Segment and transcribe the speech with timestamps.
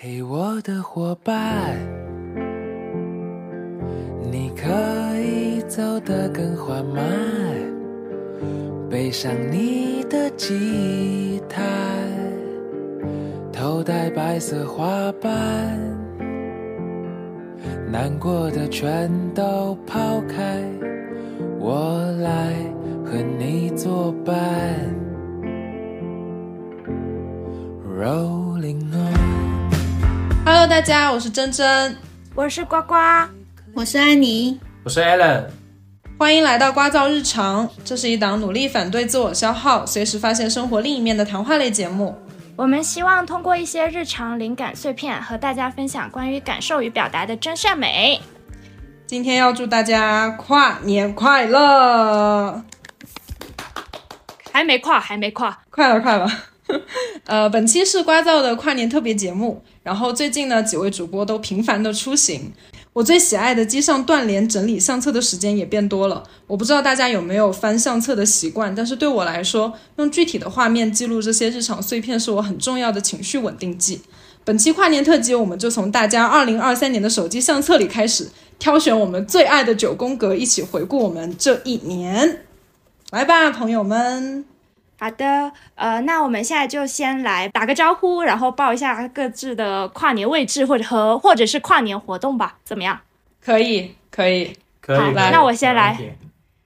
[0.00, 1.76] 嘿，我的伙伴，
[4.30, 4.68] 你可
[5.20, 7.04] 以走得更缓慢，
[8.88, 11.64] 背上你的吉他，
[13.52, 15.76] 头戴白色花瓣，
[17.90, 20.62] 难过的全都抛开，
[21.58, 22.54] 我来
[23.04, 24.36] 和你作伴。
[27.98, 28.97] Rolling on。
[30.68, 31.96] 大家，我是珍珍，
[32.34, 32.94] 我是呱呱，
[33.74, 35.46] 我是安妮，我是 Alan，
[36.18, 37.68] 欢迎来到瓜噪日常。
[37.86, 42.14] 这是一档努力反对自我消耗、随时发现生活另一面的谈话类节目。
[42.54, 48.20] 我们希望通过一些日常灵感碎片，和大家分享关于感受与表达的真善美。
[49.06, 52.62] 今天要祝大家跨年快乐！
[54.52, 56.30] 还没跨，还没跨，快了，快了。
[57.24, 59.64] 呃，本期是瓜噪的跨年特别节目。
[59.88, 62.52] 然后最近呢，几位主播都频繁的出行，
[62.92, 66.22] 我最喜爱的机上断联整理相册的时间也变多了。
[66.46, 74.02] 我不知道大家有没有翻相册的习惯，但是对我来说，用具体的画面记录这些日常碎片是我很重要的情绪稳定剂。
[74.44, 82.40] 本期跨年特辑，我们就从大家2023年的手机相册里开始，挑选我们最爱的九宫格，一起回顾我们这一年。
[83.10, 84.57] 来吧，朋友们。
[85.00, 93.00] 好的，呃，那我们现在就先来打个招呼，然后报一下各自的跨年位置或者和或者是跨年活动吧，怎么样？
[93.40, 95.14] 可以，可以，可以。
[95.14, 95.96] 来那我先来。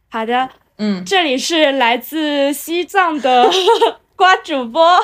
[0.09, 3.51] 好的，嗯，这里是来自西藏的
[4.17, 4.99] 瓜主播。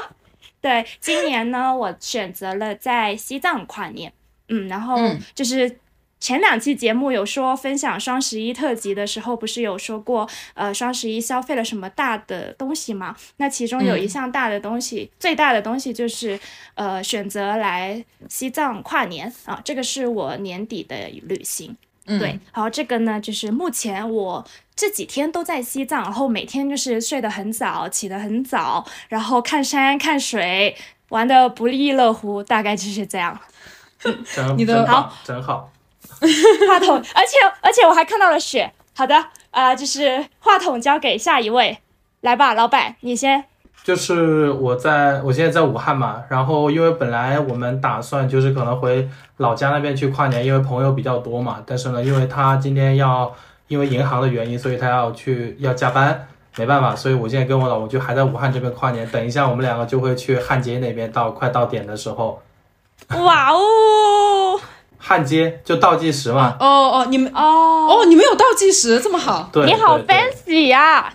[0.60, 4.12] 对，今年呢，我选择了在西藏跨年，
[4.48, 4.96] 嗯，然后
[5.34, 5.78] 就是。
[6.20, 13.16] 前两期节目有说分享双十一特辑的时候，不是有说过，呃，双十一消费了什么大的东西吗？
[13.36, 16.38] 那其中有一项大的东西，嗯、最大的东西就是，
[16.74, 21.76] 呃，选择来西藏跨年啊，这个是我年底的旅行。
[22.10, 30.74] 嗯、对，然后这个呢，就是目前我这几天都在西藏，然后每天就是睡得很早，起得很早，然后看山看水，
[31.10, 33.38] 玩得不亦乐乎，大概就是这样。
[34.00, 35.70] 真你的好，真好。
[36.68, 38.72] 话筒，而且而且我还看到了雪。
[38.96, 39.14] 好的，
[39.50, 41.78] 啊、呃，就是话筒交给下一位，
[42.22, 43.44] 来吧，老板，你先。
[43.84, 49.08] 就是我在，我现在在武汉嘛，然后因为本来我们打算就是可能回
[49.38, 53.32] 老家那边去跨年，因为朋友比较多嘛，但是呢，因为他今天要
[53.68, 62.42] 因为银行的原因，所以他要去要加班，没办法，所以我现在跟我老公就还在武汉这边跨年，等一下我们两个就会去汉街那边，到快到点的时候。
[63.10, 64.60] 哇哦！
[64.98, 66.56] 焊接就倒计时嘛。
[66.60, 67.40] 哦哦，你们哦
[67.88, 69.48] 哦，你们有倒计时，这么好。
[69.52, 71.14] 对，你好 fancy 呀、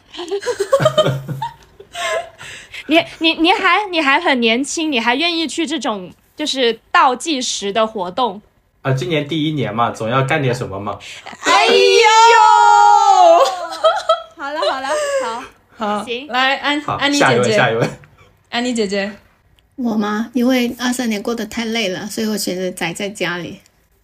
[2.87, 8.41] 你你你还你还很年轻，你还愿意去这种就是倒计时的活动？
[8.81, 10.97] 啊，今年第一年嘛，总要干点什么嘛。
[11.45, 11.73] 哎呦！
[14.35, 14.89] 好了好了，
[15.23, 15.43] 好，
[15.77, 17.87] 好，行来安，安妮姐姐，下一位。
[18.49, 19.11] 安妮姐姐，
[19.77, 20.29] 我吗？
[20.33, 23.61] 因为二三年过得太累了，所以我选择宅在家里。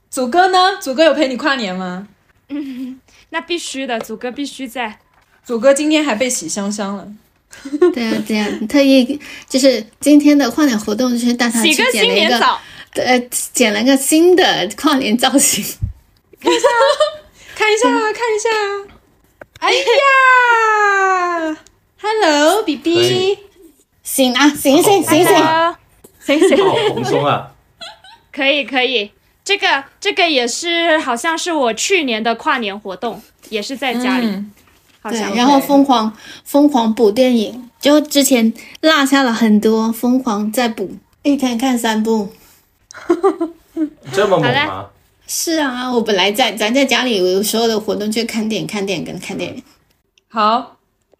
[0.09, 0.77] 祖哥呢？
[0.81, 2.07] 祖哥有陪你跨年吗？
[2.49, 2.99] 嗯
[3.29, 4.99] 那必须的，祖哥必须在。
[5.43, 7.07] 祖哥今天还被洗香香了。
[7.93, 12.59] 对啊，对啊，特意就是今天的跨年活动，就是带他去洗个剪了一个，新年澡，
[12.95, 13.19] 呃，
[13.53, 15.63] 剪了个新的跨年造型。
[16.39, 16.67] 看一下，
[17.55, 18.49] 看一下，看一下。
[19.59, 21.57] 哎呀
[22.01, 23.37] ，Hello，B 可 B，以
[24.03, 25.35] 醒啊，醒醒醒醒！
[25.35, 25.77] 啊
[26.19, 27.51] 行行，好蓬松啊！
[28.31, 29.11] 可以可以，
[29.49, 34.51] 这个这个也是好像是我去年的跨年活动，也是在家里，嗯
[35.01, 40.91] 对好像，然后疯狂疯狂补电影，就之前落下了很多，疯狂在补，
[41.23, 42.29] 一天看三部。
[44.13, 44.85] 这么猛好吗？
[45.25, 49.63] 是啊，我本来在咱在家里有所有的活动，就看电影、看电影跟看电影。
[50.27, 50.77] 好，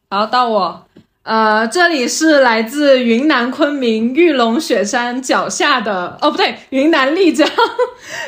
[0.08, 0.86] 好，到我。
[1.30, 7.48] 呃，这里是来自云南昆明玉龙雪山脚下的，哦，不对，云南丽江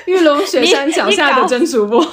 [0.06, 2.06] 玉龙雪山脚下的真主播。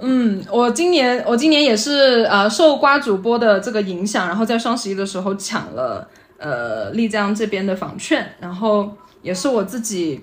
[0.00, 6.08] 嗯，我今年我今年也是呃受瓜主播的这个影响，然后在双十一的时候抢了
[6.38, 10.20] 呃丽江这边的房券，然后也是我自己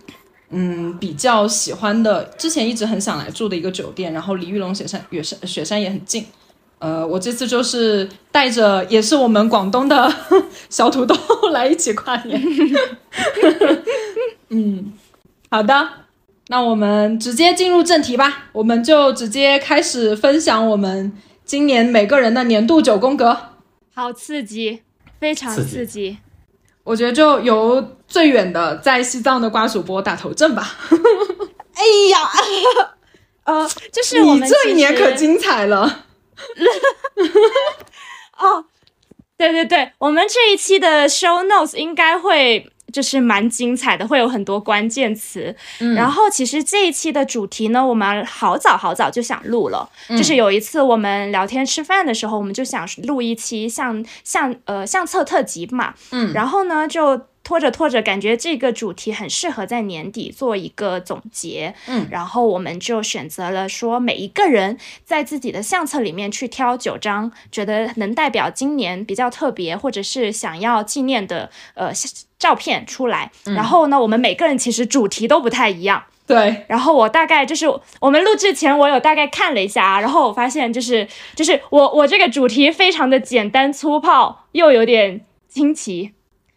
[0.50, 6.26] 嗯比较喜欢的，之前一直很想来住的一个酒店，然后离玉龙雪山雪山雪山也很近。
[6.84, 10.14] 呃，我这次就是带着也是我们广东的
[10.70, 11.16] 小土豆
[11.54, 12.42] 来一起跨年。
[14.50, 14.92] 嗯，
[15.50, 15.88] 好的，
[16.50, 21.14] 那我们直接进入正题吧，我们就直接开始分享我们
[21.46, 23.38] 今年每个人的年度九宫格。
[23.96, 24.82] 好刺激，
[25.22, 26.18] 非常刺激刺激。
[26.84, 30.70] 我觉得就由最远的在西藏的瓜主播打头阵吧。
[31.76, 31.82] 哎
[32.12, 32.20] 呀，
[33.46, 36.08] 呃，就是我们你这一年可精彩了。
[38.38, 38.66] 哦，
[39.38, 45.56] 对对对，我们这一期的 show notes 应该会就是蛮精彩的，会有很多关键词。
[45.80, 57.22] 嗯然后其实这一期的主题呢，我们好早好早就想录了，嗯就是有一次我们聊天吃饭的时候，我们就想录一期相相呃相册特辑嘛，嗯然后呢就。
[57.44, 71.92] 拖着拖着，感觉这个主题很适合在年底做一个总结，嗯然后我们就选择了说，每一个人在自己的相册里面去挑九张，觉得能代表今年比较特别，或者是想要纪念的呃
[72.40, 73.32] 照片出来。
[73.44, 76.06] 然后呢，我们每个人其实主题都不太一样。
[76.26, 77.66] 对，然后我大概就是
[78.00, 81.06] 我们录制前，我有大概看了一下啊，然后我发现就是
[81.36, 86.14] 就是我我这个主题非常的简单粗暴，又有点新奇。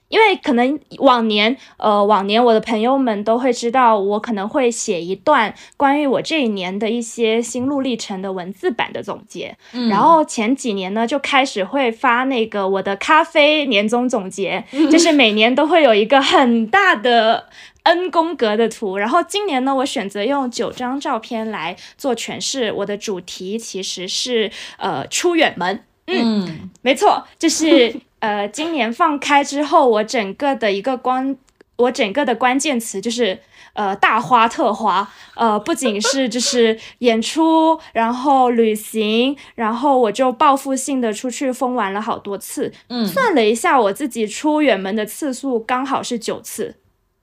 [0.08, 9.56] 因为可能往年，呃，往年我的朋友们都会知道，我可能会写一段关于我这一年的一些心路历程的文字版的总结。
[9.72, 17.48] 嗯然后前几年呢，就开始会发那个我的咖啡年终总结，就是每年都会有一个很大的
[17.82, 18.96] N 宫格的图。
[18.98, 22.70] 然后今年呢，我选择用九张照片来做诠释。
[22.72, 25.82] 我的主题其实是呃出远门。
[26.08, 27.92] 嗯没错，就是
[28.26, 31.36] 呃，今年放开之后，我整个的一个关，
[31.76, 33.38] 我整个的关键词就是
[33.74, 46.74] 呃大花特花，呃，不仅是就是演出，然后旅行，然后我就报复性的出去疯玩了好多次，嗯，算了一下，我自己出远门的次数刚好是九次。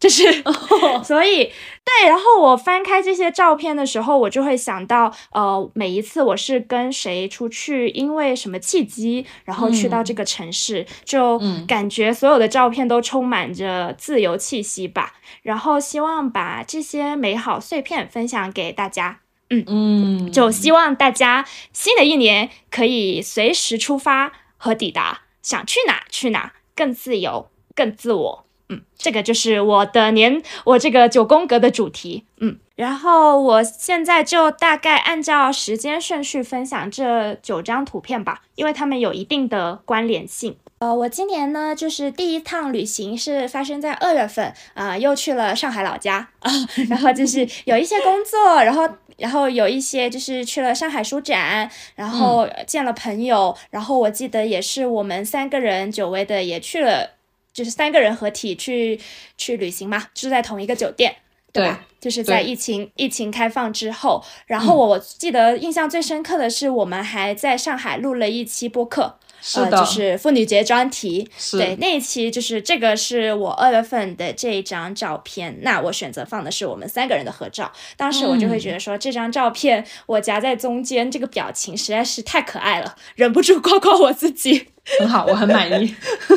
[0.04, 0.44] 就是，
[1.02, 15.14] 所以对，然后我翻开这些照片的时候，我就会想到，呃，每一次我是跟谁出去，因为什么契机，然后去到这个城市，就感觉所有的照片都充满着自由气息吧。
[15.42, 19.22] 然后希望把这些美好碎片分享给大家。
[19.50, 28.46] 嗯，就希望大家新的一年可以随时出发和抵达，想去哪去哪，更自由，更自我。
[28.74, 32.26] 嗯，这个就是我的年，我这个九宫格的主题。
[32.40, 40.58] 嗯，然后我现在就大概按照时间顺序分享这九张图片吧，因为它们有一定的关联性。
[40.80, 46.52] 呃，我今年呢，就是第一趟旅行是发生在二月份，啊、又去了上海老家啊，
[46.90, 57.12] 然后就是有一些工作，然后然后有一些就是去了上海书展，然后见了朋友，然后我记得也是我们三个人久违的也去了，
[57.54, 59.00] 就是三个人合体去
[59.38, 61.16] 去旅行嘛，住在同一个酒店。
[61.54, 61.86] 对吧？
[62.02, 71.30] 就是在疫情疫情开放之后，然后我我记得印象最深刻的是，我们还在上海录了一期播客，是的，呃，就是妇女节专题。
[71.38, 77.70] 是对，那一期就是这个是我二月份的这一张照片，那我选择放的是我们三个人的合照。
[77.98, 84.70] 当时我就会觉得说，这张照片我夹在中间，这个表情实在是太可爱了，忍不住夸夸我自己。
[85.00, 85.94] 很好，我很满意。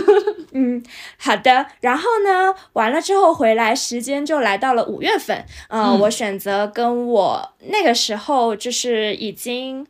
[0.53, 0.82] 嗯，
[1.19, 1.67] 好的。
[1.81, 5.44] 然后呢，完了之后回来，时间就来到了五月份。
[5.69, 9.87] 呃，嗯我选择跟我那个时候就是已经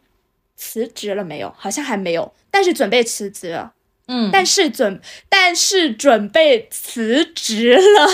[0.57, 1.55] 辞职了没有？
[1.57, 3.75] 好像还没有，但是准备辞职了。
[4.09, 8.09] 嗯，但是准但是准备辞职了。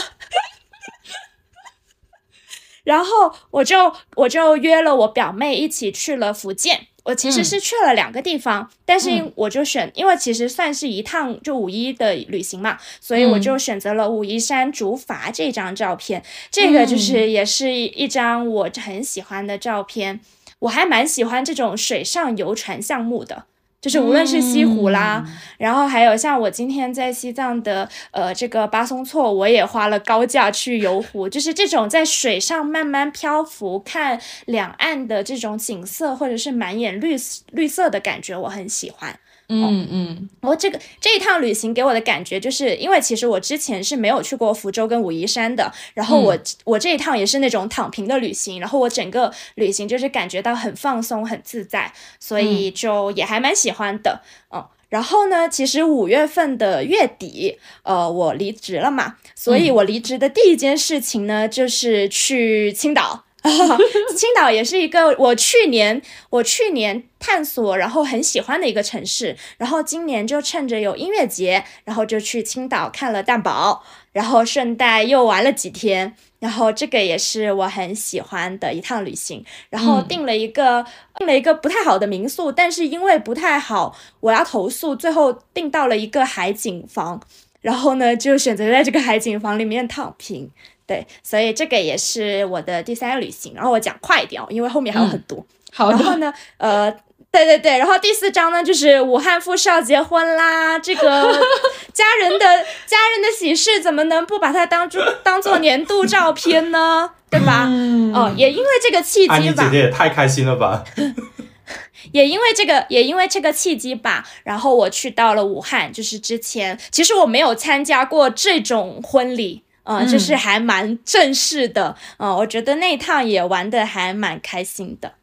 [2.84, 6.88] 然后我就我就约了我表妹一起去了福建。
[7.04, 16.22] 我其实是去了两个地方，但是我就选，因为其实算是一趟就五一的旅行嘛，所以我就选择了武夷山竹筏这张照片。
[16.48, 20.20] 这个就是也是一张我很喜欢的照片，
[20.62, 23.44] 我还蛮喜欢这种水上游船项目的。
[23.80, 25.24] 就是无论是西湖啦，
[25.58, 37.16] 然后还有像我今天在西藏的呃这个巴松措，我也花了高价去游湖，就是这种在水上慢慢漂浮，看两岸的这种景色或者是满眼绿
[37.50, 39.18] 绿色的感觉，我很喜欢。
[39.52, 40.28] 嗯嗯。
[40.40, 54.22] 我这个这一趟旅行给我的感觉，就是因为其实我之前是没有去过福州跟武夷山的，然后我、我这一趟也是那种躺平的旅行，然后我整个旅行就是感觉到很放松、很自在，所以就也还蛮喜欢的，
[54.54, 54.64] 嗯。
[54.88, 63.24] 然后呢，其实五月份的月底，呃，我离职了嘛，所以我离职的第一件事情呢，就是去青岛。
[64.16, 73.82] 青岛也是一个我去年我去年探索然后很喜欢的一个城市，然后今年就趁着有音乐节，然后就去青岛看了蛋堡，
[74.12, 87.20] 然后顺带又玩了几天，然后这个也是我很喜欢的一趟旅行，然后订了一个、订了一个不太好的民宿，但是因为不太好，我要投诉，最后订到了一个海景房。
[87.60, 90.50] 然后呢就选择在这个海景房里面躺平。
[90.92, 93.54] 对，所以这个也是我的第三个旅行。
[93.54, 95.44] 然后我讲快一点哦，因为后面还有很多。
[95.72, 96.90] 好然后呢，呃，
[97.30, 101.32] 对对对，然后第四章呢就是武汉富少结婚啦，这个
[101.94, 102.46] 家人的
[102.86, 107.10] 家人的喜事怎么能不把它当做当做年度照片呢？
[107.30, 107.66] 对吧？
[108.14, 110.84] 哦，也因为这个契安妮姐机吧，姐也太开心了吧！
[112.12, 115.90] 也因为这个，也因为这个契机吧，然后我去到了武汉。
[115.90, 125.14] 就是之前，其实我没有参加过这种婚礼，呃，就是还蛮正式的，嗯、我觉得那一趟也玩的还蛮开心的，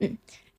[0.00, 0.16] 嗯。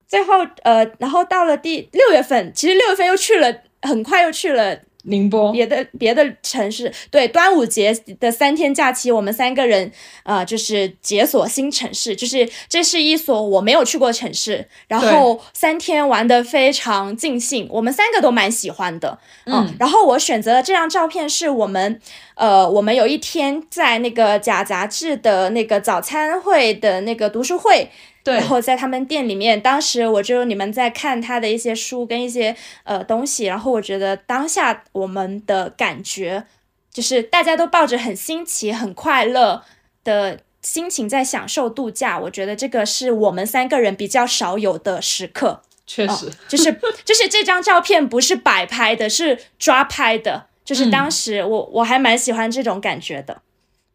[0.08, 9.92] 最后，呃，然后到了第六月份，其实六月份又去了，很快又去了宁波，别的别的城市，对端午节的三天假期，我们三个人
[10.24, 22.00] 呃，就是解锁新城市，就是这是一所我没有去过的城市，然后三天玩的非常尽兴，我们三个都蛮喜欢的，嗯，然后我选择的这张照片是我们
[22.36, 27.90] 呃，我们有一天在那个假杂志的那个早餐会的那个读书会。
[28.24, 36.46] 对然后在他们店里面，当时我就你们在看他的一些书跟一些呃东西，然后我觉得当下我们的感觉
[36.92, 39.64] 就是大家都抱着很新奇、很快乐
[40.04, 45.62] 的心情在享受度假，我觉得这个是我们三个人比较少有的时刻。
[45.88, 46.72] 确实，就是
[47.04, 50.48] 就是这张照片不是摆拍的，是抓拍的。
[50.64, 53.42] 就是当时我、我还蛮喜欢这种感觉的，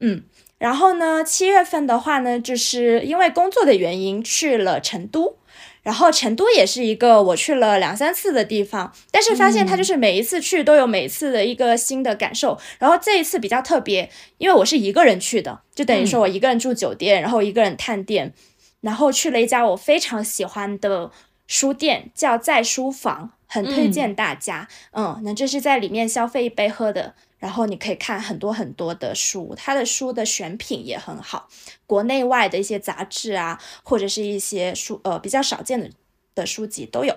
[0.00, 0.24] 嗯。
[0.58, 5.36] 然后呢，七月份的话呢，就是因为工作的原因去了成都，
[5.82, 12.58] 然后成都也是一个我去了两三次的地方，但是发现它就是每一次去都有每一次的一个新的感受。
[12.78, 14.08] 然后这一次比较特别，
[14.38, 18.32] 因为我是一个人去的，就等于说我一个人住酒店，然后一个人探店，
[18.80, 21.10] 然后去了一家我非常喜欢的
[21.46, 24.68] 书店，叫在书房，很推荐大家。
[24.92, 27.14] 嗯，那这是在里面消费一杯喝的。
[27.44, 31.46] 然后你可以看很多很多的书，它的书的选品也很好，
[31.86, 35.90] 国内外的一些杂志啊，或者是一些书呃比较少见的
[36.34, 37.14] 的书籍都有。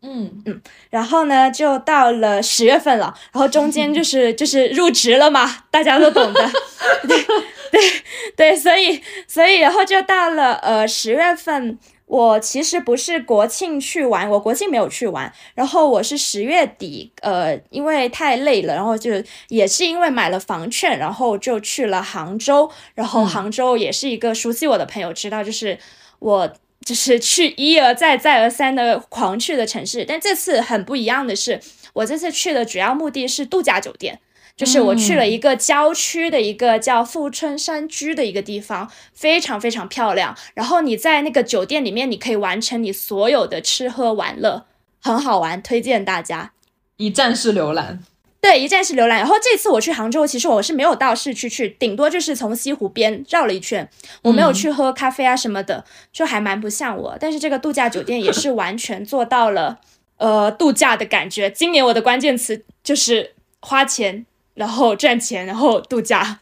[0.00, 6.50] 嗯嗯，然后呢，就到了十月份了，然后中间就是就是入职了嘛，大家都懂的，
[7.06, 7.22] 对
[7.70, 7.80] 对
[8.34, 19.10] 对，所以所以然后就到了呃十月份，我其实不是国庆去玩，我国庆没有去玩，然后我是十月底，呃，因为太累了，然后就
[19.48, 25.78] 也是因为买了房券，然后就去了杭州，然后杭州也是一个熟悉我的朋友知道，就是
[26.20, 26.52] 我。
[26.84, 31.60] 就是去一而再、再而三的狂去的城市，但这次很不一样的是，
[31.94, 34.20] 我这次去的主要目的是度假酒店，
[34.56, 40.34] 就是我去了一个郊区的一个叫富春山居的一个地方，非常非常漂亮。
[40.54, 44.64] 然后你在那个酒店里面，你可以完成你所有的吃喝玩乐，
[45.02, 46.52] 很好玩，推荐大家。
[46.96, 48.02] 一站式浏览，
[48.40, 49.18] 对，一站式浏览。
[49.18, 53.86] 然后这次我去杭州，其实我是没有到市区去，顶多就是从西湖边绕了一圈，
[54.22, 57.18] 我没有去喝咖啡啊什么的，就还蛮不像我。
[57.20, 59.80] 但是这个度假酒店也是完全做到了，
[60.16, 61.50] 呃，度假的感觉。
[61.50, 64.24] 今年我的关键词就是花钱，
[64.56, 66.40] 然后赚钱，然后度假，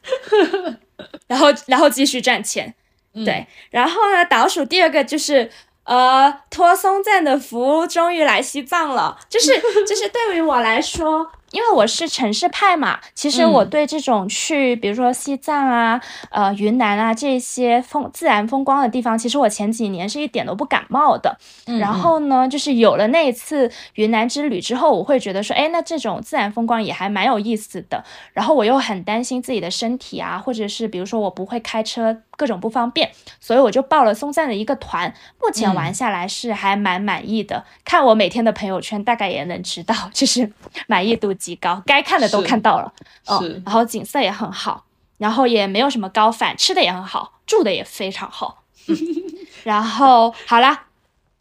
[1.28, 2.74] 然后然后继续赚钱。
[3.12, 5.50] 对，然后呢，倒数第二个就是。
[5.84, 9.52] 呃，托松赞的福终于来西藏了，就是
[9.86, 21.38] 就是对于我来说，因为我是城市派嘛，其实我对这种去，比如说西藏啊、呃云南啊这些风自然风光的地方，其实我前几年是一点都不感冒的。
[21.78, 28.02] 然后呢，就是有了那一次云南之旅之后，我会觉得说，哎，那这种自然风光也还蛮有意思的。
[28.32, 32.20] 然后我又很担心自己的身体啊，或者是比如说我不会开车。
[32.36, 37.64] 各种不方便，所以我就报了松赞的一个团，目前玩下来是还蛮满意的。
[37.84, 40.50] 看我每天的朋友圈，大概也能知道，就是
[40.88, 42.92] 满意度极高，该看的都看到了。
[43.26, 44.84] 嗯，然后景色也很好，
[45.18, 48.62] 然后也没有什么高反，吃的也很好，住的也非常好。
[48.88, 48.96] 嗯、
[49.64, 50.84] 然后好啦。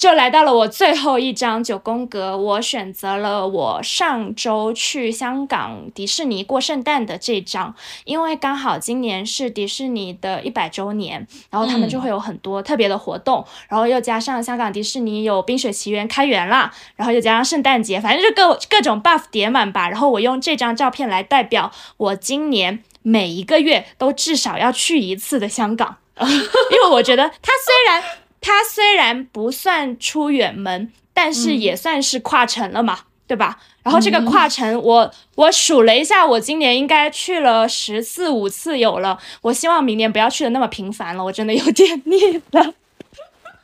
[0.03, 19.87] 就来到了我最后一张九宫格，我选择了我上周去香港迪士尼过圣诞的这张，因为刚好今年是迪士尼的一百周年，然后他们就会有很多特别的活动，然后又加上香港迪士尼有冰雪奇缘开园啦，然后又加上圣诞节，反正就各各种 buff 叠满吧。
[19.87, 28.03] 然后我用这张照片来代表我今年每一个月都至少要去一次的香港， 因为我觉得它虽然。
[28.43, 33.57] 它虽然不算出远门，但是也算是跨城了嘛，嗯、对吧？
[33.81, 39.17] 然后这个跨城我，我我数了一下，我今年应该去了十四五次有了。
[39.41, 42.73] 我希望明年不要去的那么频繁了，我真的有点腻了。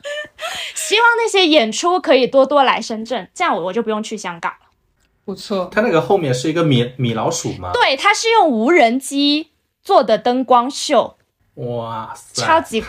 [0.74, 4.68] 希望那些演出可以多多来深圳，这样我我就不用去香港了。
[5.24, 5.68] 不错。
[5.70, 7.70] 它那个后面是一个米米老鼠吗？
[7.74, 9.50] 对，它是用无人机
[9.82, 11.18] 做的灯光秀，
[11.54, 12.86] 哇塞，超级酷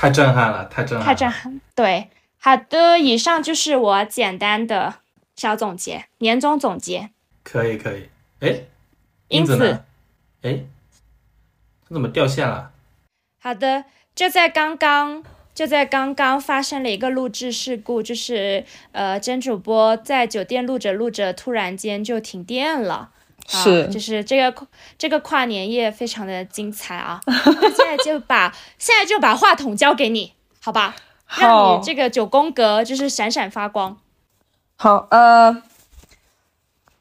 [0.00, 1.60] 太震撼了，太震撼了，太震撼。
[1.74, 4.94] 对，好的，以上就是我简单的
[5.34, 7.10] 小总结，年终总结。
[7.42, 8.08] 可以可以。
[8.38, 8.60] 哎，
[9.26, 9.84] 因此英子呢？
[10.42, 10.60] 哎，
[11.82, 12.70] 他怎么掉线了？
[13.40, 23.10] 好的，就在刚刚，就在刚刚发生了一个录制事故，就是呃，真主播在酒店录着录着，突然间就停电了。
[23.50, 24.66] 啊是就是这个
[24.98, 27.20] 这个跨年夜非常的精彩啊！
[27.26, 30.94] 那现在就把现在就把话筒交给你，好吧？
[31.38, 33.98] 让你这个九宫格就是闪闪发光。
[34.76, 35.62] 好，呃，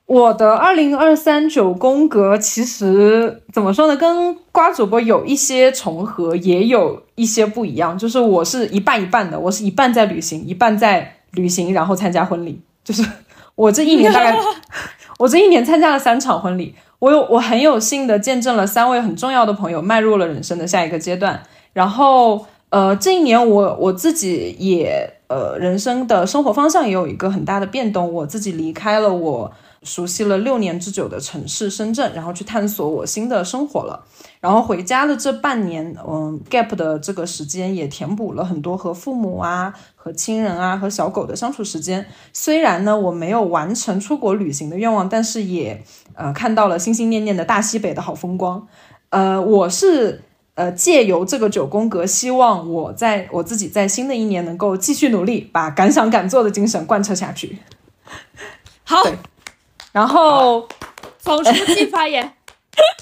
[0.05, 7.97] 我的二零二三九宫格其实怎么说呢，跟瓜主播有一些重合，也有一些不一样。
[7.97, 12.61] 就是我是一半一半的，我是一半在旅行，一半在旅行，然后参加婚礼。
[12.83, 13.05] 就是
[13.55, 14.37] 我这一年大概，
[15.17, 21.43] 我这一年参加了三场婚礼，我有我很有幸的见证了三位很重要的朋友迈入了人生的下一个阶段，
[21.73, 22.45] 然后。
[22.69, 28.11] 呃，这一年我我自己也呃，人生的生活方向也有一个很大的变动。
[28.11, 29.49] 我自己离开了我
[29.83, 34.05] 熟悉了六年之久的城市深圳，然后去探索我新的生活了。
[34.39, 42.05] 然后回家的这半年，嗯，gap 的这个时间也填补了很多和父母啊、和亲人啊、和小狗的相处时间。
[42.33, 48.67] 虽然呢，我没有完成出国旅行的愿望，但是也呃看到了心心念念的大西北的好风光。
[49.09, 50.23] 呃，我是。
[50.57, 57.59] 呃，借由这个九宫格，希望我在我自己在新的一年能够继续努力，把敢想敢做的精神贯彻下去。
[58.83, 59.13] 好，对
[59.97, 60.67] 然后
[61.17, 62.31] 从书记发言。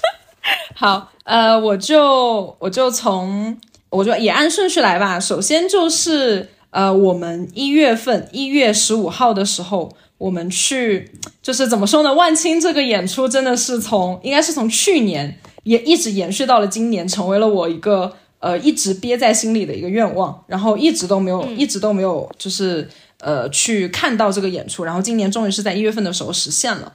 [0.74, 3.54] 好，呃，我就我就从
[3.90, 5.20] 我就也按顺序来吧。
[5.20, 11.12] 首先就是呃，我们一月份一月十五号的时候，我们去
[11.42, 12.14] 就是怎么说呢？
[12.14, 22.88] 万青这个演出真的是从应该是从去年也一直延续到了今年，成为了我一个呃一直憋在心里的一个愿望，然后一直都没有、一直都没有就是
[23.20, 26.92] 呃去看到这个演出，然后今年终于是在一月份的时候实现了。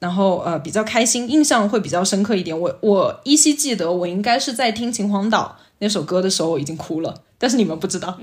[0.00, 2.56] 然后呃比较开心，印象会比较深刻一点。
[2.56, 8.16] 我我依稀记得，我应该是在听《秦皇岛》那首歌的时候已经哭了，但是你们不知道。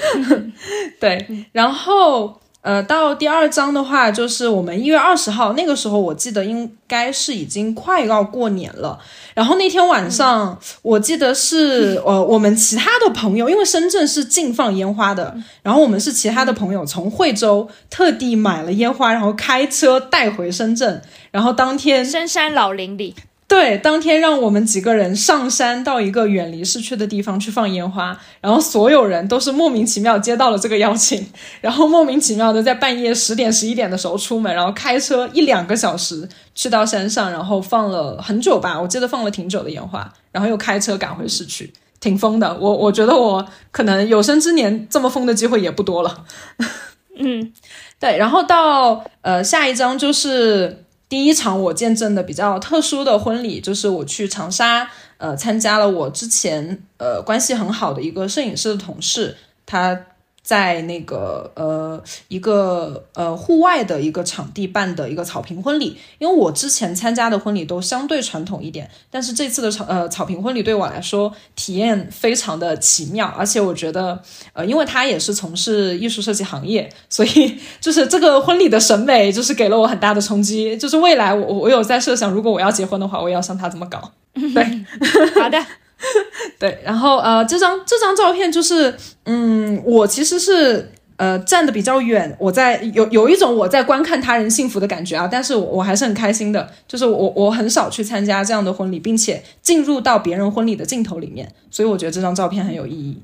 [0.98, 8.98] 对，然后呃到第二章的话，就是我们一月二十号那个时候，我记得应该是已经快要过年了。
[9.34, 21.00] 然后那天晚上，我记得是呃我们其他的朋友，因为深圳是禁放烟花的，然后我们是其他的朋友从惠州特地买了烟花，然后开车带回深圳，
[21.30, 23.14] 然后当天深山老林里，
[23.48, 31.24] 对，当天让我们几个人上山到一个远离市区的地方去放烟花，然后所有人都是莫名其妙接到了这个邀请，
[31.60, 42.52] 然后莫名其妙的在半夜十点十一点的时候出门，然后开车一两个小时去到山上，然后放了很久吧，我记得放了挺久的烟花，然后又开车赶回市区，挺疯的。
[42.60, 46.24] 我我觉得我可能有生之年这么疯的机会也不多了。
[47.18, 47.52] 嗯，
[48.00, 59.98] 对，然后到呃下一章就是第一场我见证的比较特殊的婚礼，就是我去长沙呃参加了我之前呃关系很好的一个摄影师的同事，他
[60.46, 84.64] 在那个呃一个呃户外的一个场地办的一个草坪婚礼，因为我之前参加的婚礼都相对传统一点，但是这次的草呃草坪婚礼对我来说体验非常的奇妙，而且我觉得呃因为他也是从事艺术设计行业，所以 就是这个婚礼的审美就是给了我很大的冲击，就是未来我我有在设想，如果我要结婚的话，我也要像他这么搞，对。
[85.42, 85.58] 好的，
[86.58, 103.18] 对，然后呃，这张这张照片就是，嗯，我其实是呃站的比较远，我在有有一种我在观看他人幸福的感觉啊，但是我我还是很开心的，就是我我很少去参加这样的婚礼，并且进入到别人婚礼的镜头里面，所以我觉得这张照片很有意义。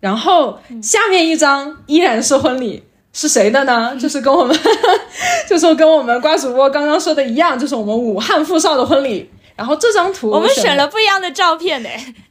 [0.00, 2.82] 然后下面一张依然是婚礼。
[3.16, 3.94] 是谁的呢？
[3.96, 4.58] 就是跟我们，
[5.48, 9.30] 就是跟我们瓜主播刚刚说的一样，就是我们武汉富少的婚礼。
[9.56, 11.88] 然后这张图我们选选了不一样的照片呢。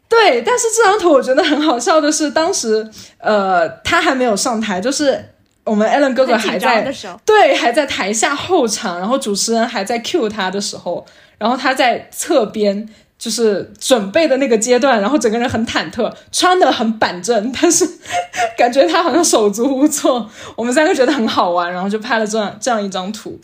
[0.09, 5.33] 对，但是这张图我觉得很好笑的是，当时呃他还没有上台，就是
[5.63, 11.05] 我们 Allen 哥哥还在的时候，对还在台下候场，然后主持人还在 cue 他的时候，
[11.37, 12.89] 然后他在侧边。
[13.15, 17.87] 就是准备的那个阶段，然后整个人很忐忑，穿的很板正，但是
[18.57, 20.29] 感觉他好像手足无措。
[20.57, 23.39] 我们三个觉得很好玩，然后就拍了这样这样一张图，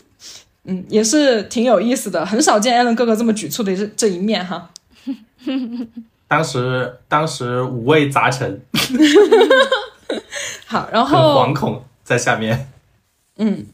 [0.64, 4.70] 嗯，也是挺有意思的，很少见 Allen 哥哥这么举措的这这一面哈。
[6.28, 8.60] 当时当时五味杂陈，
[10.66, 12.70] 好，然很后惶恐在下面。
[13.38, 13.66] 嗯，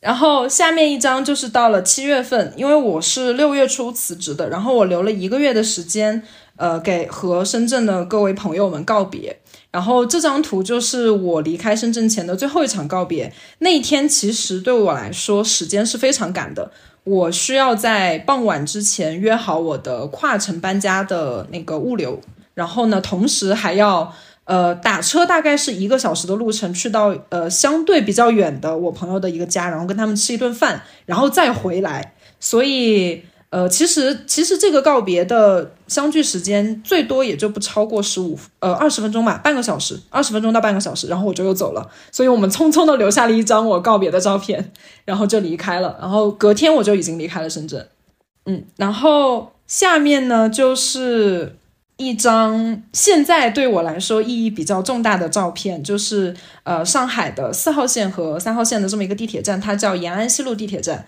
[0.00, 6.22] 然后下面一张就是到了七月份，因为我是六月初辞职的，然后我留了一个月的时间，
[6.56, 9.40] 呃，给和深圳的各位朋友们告别。
[9.74, 13.32] 然后这张图就是我离开深圳前的最后一场告别。
[13.58, 16.70] 那一天其实对我来说时间是非常赶的，
[17.02, 22.20] 我需要在傍晚之前约好我的跨城搬家的那个物流，
[22.54, 24.14] 然后呢，同时还要。
[24.46, 32.12] 呃，打车大概是一个小时的路程，去到呃相对比较远的我朋友的一个家，然后跟他们吃一顿饭，然后再回来。
[32.38, 33.22] 所以，
[33.54, 41.88] 呃，其实其实这个告别的相聚时间最多也就不超过十五呃二十分钟吧，半个小时，二十分钟到半个小时，然后我就又走了。
[42.10, 44.72] 所以我们匆匆的留下了一张我告别的照片，
[45.04, 45.96] 然后就离开了。
[46.00, 47.86] 然后隔天我就已经离开了深圳。
[48.46, 51.56] 嗯，然后下面呢就是。
[51.96, 61.06] 一张现在对我来说意义比较重大的照片，就是呃上海的四号线和三号线的这么一个地铁站，它叫延安西路地铁站。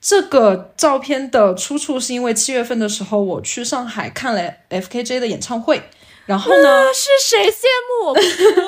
[0.00, 5.82] 这个照片的出处是因为七月份的时候我去上海看了 FKJ 的演唱会，
[6.26, 7.64] 然后呢是谁羡
[8.02, 8.64] 慕我不说，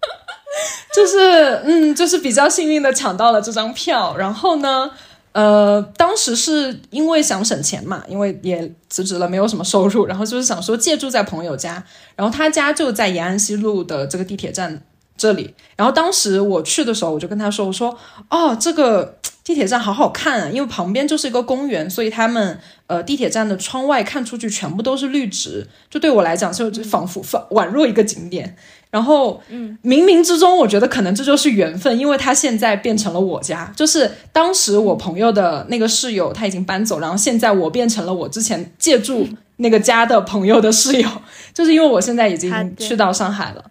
[0.94, 4.90] 就是嗯就是比较幸运的抢到了这张票，然后呢。
[5.32, 11.84] 呃，当时是因为想省钱嘛，因为也辞职了，没有什么收入，然后就是想说借住在朋友家，
[12.16, 14.82] 然后他家就在延安西路的这个地铁站
[15.16, 15.54] 这里。
[15.76, 17.96] 然后当时我去的时候，我就跟他说：“我说
[18.30, 19.17] 哦，这个
[19.48, 28.54] 地铁站好好看啊，因为旁边就是一个公园，所以他们呃地铁站的窗外看出去全部都是绿植，就对我来讲就仿佛仿宛若一个景点。”
[28.92, 41.08] 然后，嗯，冥冥之中，我觉得可能这就是缘分，因为他现在变成了我家，就是当时我朋友的那个室友他已经搬走，然后现在我变成了我之前借住那个家的朋友的室友，
[41.54, 43.64] 就是因为我现在已经去到上海了，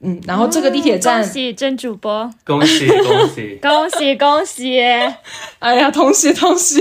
[0.00, 4.80] 嗯，然后这个地铁站，恭喜真主播，恭喜恭喜 恭喜恭喜，
[5.58, 6.80] 哎呀，同喜同喜，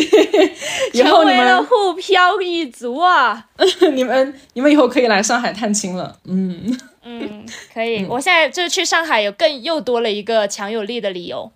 [0.94, 3.46] 成为了沪漂一族啊，
[3.94, 6.78] 你们你们以后可以来上海探亲了，嗯。
[7.10, 8.06] 嗯，可以。
[8.06, 11.50] 我现在就是去上海，有更又多了一个强有力的理由。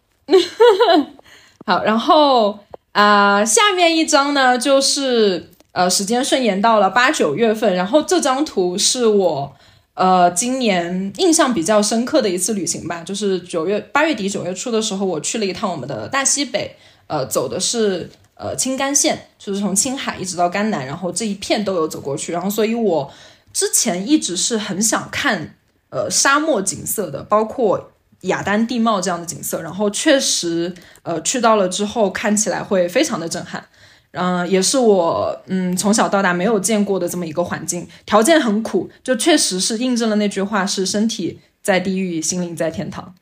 [1.65, 2.58] 好，然后
[2.93, 7.76] 啊，下面一张呢，就是呃，时间顺延到了八九月份。
[7.76, 9.54] 然后这张图是我
[10.02, 16.76] 呃今年印象比较深刻的一次旅行吧，就是九月八月底九月初的时候，我去了一趟我们的大西北，
[17.08, 22.32] 呃，走的是呃青甘线，就是从青海一直到甘南，然后这一片都有走过去。
[22.32, 23.12] 然后，所以我。
[23.54, 25.56] 之前一直是很想看
[25.90, 33.66] 呃沙漠景色的，包括雅丹地貌这样的景色，然后确实呃去到了之后看起来会非常的震撼，
[34.12, 43.13] 嗯，也是我嗯从小到大没有见过的这么一个环境，条件很苦，就确实是印证了那句话是身体在地狱，心灵在天堂。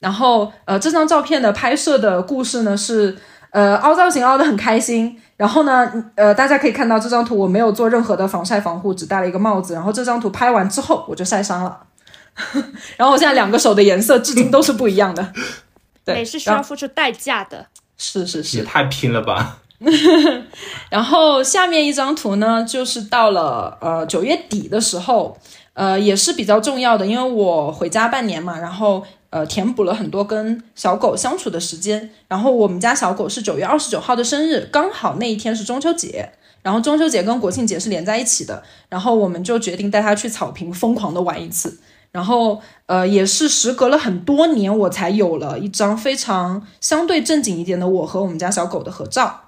[0.00, 3.16] 然后呃这张照片的拍摄的故事呢是
[3.50, 5.20] 呃凹造型凹的很开心。
[5.36, 9.74] 然后呢，呃，大家可以看到这张图，我没有做任何的防晒防护，只戴了一个帽子。
[9.74, 11.80] 然后这张图拍完之后，我就晒伤了。
[12.96, 15.32] 然后我现在两个手的颜色至今都是不一样的。
[16.06, 17.66] 美是需要付出代价的。
[17.96, 18.58] 是是是。
[18.58, 19.58] 也太拼了吧。
[20.90, 25.36] 然后下面一张图呢，就是到了呃九月底的时候，
[25.74, 29.04] 呃也是比较重要的，因为我回家半年嘛，然后。
[29.34, 32.08] 呃，填补了很多跟小狗相处的时间。
[32.28, 36.30] 然后我们家小狗是九月二十九号的生日，刚好那一天是中秋节。
[36.62, 38.62] 然后中秋节跟国庆节是连在一起的。
[38.88, 41.80] 然后我们就决定带它去草坪疯狂的玩一次。
[42.12, 49.43] 然后呃，也是时隔了很多年，我才有了一张非常相对正经一点的我和我们家小狗的合照。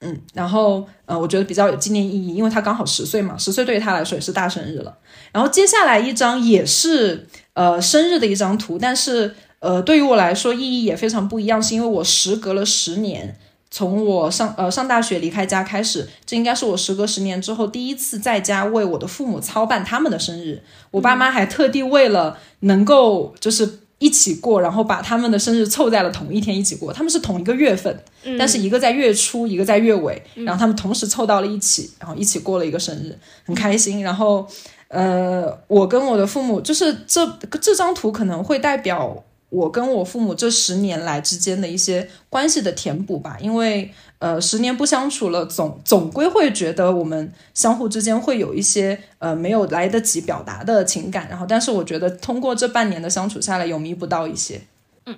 [0.00, 4.98] 嗯，然后呃，我觉得比较有纪念意义，因为他刚好十岁嘛，十岁对于他来说也是大生日了。
[5.32, 7.26] 然后接下来一张也是。
[7.52, 13.36] 呃，生日的一张图，但是呃，对于我来说意义也非常不一样，是因为我时隔了十年，
[13.70, 20.62] 从我上呃上大学离开家开始，这应该是我时隔十年之后第一次在家为我的父母操办他们的生日。
[20.92, 26.92] 我爸妈还特地为了能够就是一起过，然后把他们的生日凑在了同一天一起过。
[26.92, 27.96] 他们是同一个月份，
[28.36, 34.02] 但是一个在月初，一个在月尾，然后他们同时凑到了一起，然后一起过了一个生日，很开心。
[34.02, 34.44] 然后。
[34.92, 37.24] 呃，我跟我的父母，就是这
[37.60, 43.36] 这张图可能会代表我跟我父母这十年来之间的一些关系的填补吧。
[43.40, 43.88] 因为
[44.20, 51.26] 呃，十年不相处了，总总归会觉得我们相互之间会有一些呃没有来得及表达的情感。
[51.28, 54.60] 然后，但是我觉得通过这半年的相处下来，有弥补到一些。
[55.06, 55.16] 嗯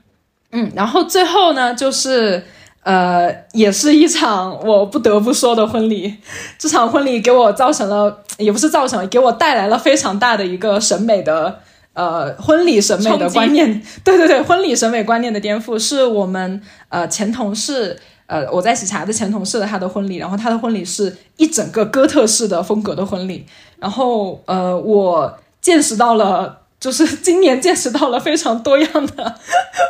[0.53, 2.45] 嗯，然后最后呢，就是。
[2.85, 6.17] 呃，也是一场我不得不说的婚礼。
[6.59, 11.61] 这场婚礼给我造成了，也不是造成了，给我带来了非常大的一个审美的
[11.93, 18.01] 呃婚礼审美的观念， 对对对，婚礼审美观念的颠覆是我们呃前同事。
[18.33, 23.45] 呃，我在喜茶的前同事的他的婚礼，然后他的婚礼是一整个哥特式的风格的婚礼，
[23.79, 29.35] 然后呃，我见识到了，就是 今年见识到了非常多样的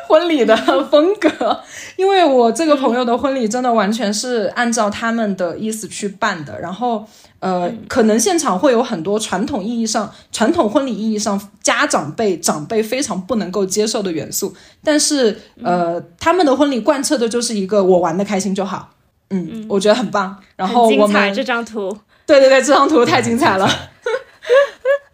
[0.06, 0.54] 婚礼的
[0.90, 1.58] 风格，
[1.96, 18.90] 因为我这个朋友的婚礼真的完全是按照他们的意思去办的，然后呃，可能现场会有很多传统意义上、传统婚礼意义上家长辈长辈非常不能够接受的元素，但是呃，他们的婚礼贯彻的就是一个我玩的开心就好，
[19.30, 20.36] 嗯，我觉得很棒。
[20.56, 23.66] 然后我很精彩们这张图，对对对，这张图太精彩了。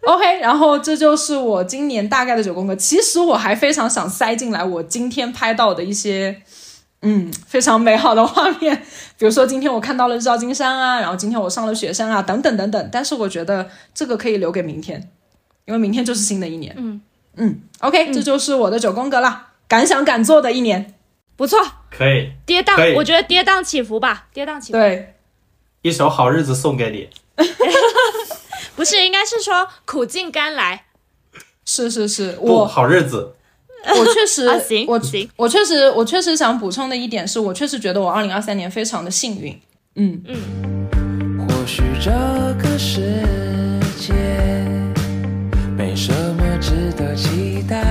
[0.01, 2.75] OK，然后这就是我今年大概的九宫格。
[2.75, 6.41] 其实我还非常想塞进来我今天拍到的一些，
[7.01, 8.75] 嗯，非常美好的画面。
[9.17, 12.89] 比如说今天我看到了日照金山啊，然后今天我上了雪山啊，等等等等。
[12.91, 15.09] 但是我觉得这个可以留给明天，
[15.65, 16.73] 因为明天就是新的一年。
[16.77, 17.01] 嗯
[17.35, 19.47] 嗯，OK，、这就是我的九宫格了。
[19.67, 20.95] 敢想敢做的一年，
[21.35, 21.59] 不错，
[21.91, 24.79] 可以，跌宕，我觉得跌宕起伏吧，跌宕起伏。
[24.79, 25.15] 对，
[25.83, 27.09] 一首好日子送给你。
[28.79, 30.85] 不是，应该是说苦尽甘来。
[31.65, 33.35] 是是是，不，我好日子。
[33.85, 39.59] 我确实， 啊行我行我确实，我确实想补充的一点是，我确实觉得我二零二三年非常的幸运。
[39.95, 40.87] 嗯嗯，
[41.45, 42.09] 或许这
[42.63, 43.01] 个世
[43.99, 44.13] 界
[45.77, 47.83] 没什么值得期待，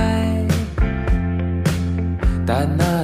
[2.47, 2.98] 但那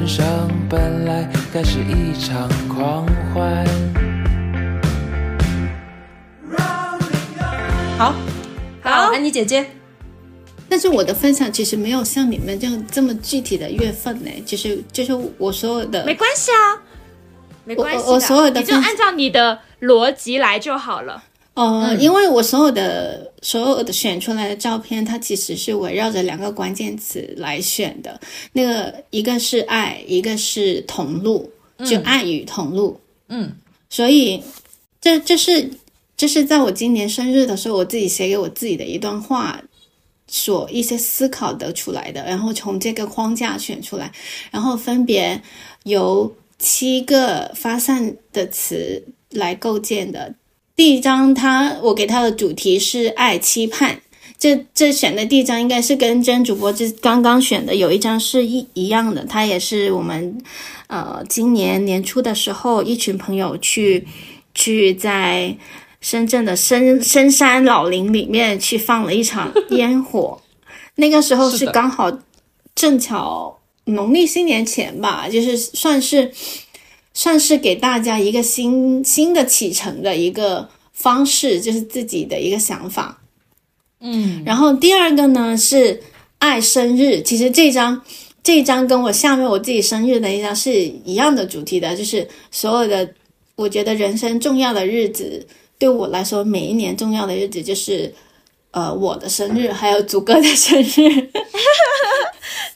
[0.00, 3.66] 人生本来该是一场狂欢。
[7.98, 8.14] 好，
[8.82, 9.12] 好。
[9.12, 9.66] 安妮姐姐，
[10.70, 16.80] 但是我的分享其实没有像你们这样这么具体的月份呢，就是就是我所有的没关系啊，
[17.66, 21.24] 没关系我我所有的你就按照你的逻辑来就好了。
[21.52, 28.20] 呃，因为我所有的所有的选出来的照片，它其实是围绕着两个关键词来选的。
[28.52, 31.50] 那个一个是爱，一个是同路，
[31.84, 33.00] 就爱与同路。
[33.28, 33.52] 嗯，
[33.88, 34.42] 所以
[35.00, 35.70] 这这是
[36.16, 39.62] 这是在我今年生日的时候，我自己写给我自己的一段话。
[40.32, 44.12] 所一些思考得出来的，然后从这个框架选出来，
[44.52, 45.42] 然后分别
[45.82, 50.32] 由七个发散的词来构建的。
[50.80, 54.00] 第一章他我给他的主题是爱期盼，
[54.38, 60.42] 这这选的第一张应该是跟真主播这刚刚选的有一张是一一样的，他也是我们
[60.86, 64.06] 呃今年年初的时候一群朋友去
[64.54, 65.54] 去在
[66.00, 70.40] 深圳的深深山老林里面去放了一场烟火，
[70.96, 72.10] 那个时候是刚好
[72.74, 76.32] 正巧农历新年前吧，就是算是
[77.12, 83.20] 算是给大家一个新新的启程的一个方式，就是自己的一个想法。
[84.00, 86.02] 嗯，然后第二个呢是
[86.38, 88.02] 爱生日，其实这张
[88.42, 90.72] 这一张跟我下面我自己生日的一张是
[91.04, 93.14] 一样的主题的，就是所有的
[93.56, 95.46] 我觉得人生重要的日子，
[95.78, 98.12] 对我来说每一年重要的日子就是。
[98.72, 100.84] 呃，我的生日还有祖哥的生日，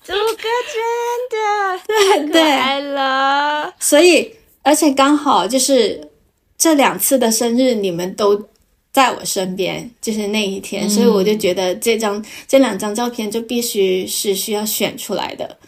[0.02, 0.82] 祖哥真
[1.30, 1.38] 的
[1.86, 6.10] 太可爱了，所以而且刚好就是
[6.58, 8.48] 这两次的生日，你们都
[8.92, 15.58] 在我身边，就是那一天，所以我就觉得这张这两张照片就必须是需要选出来的。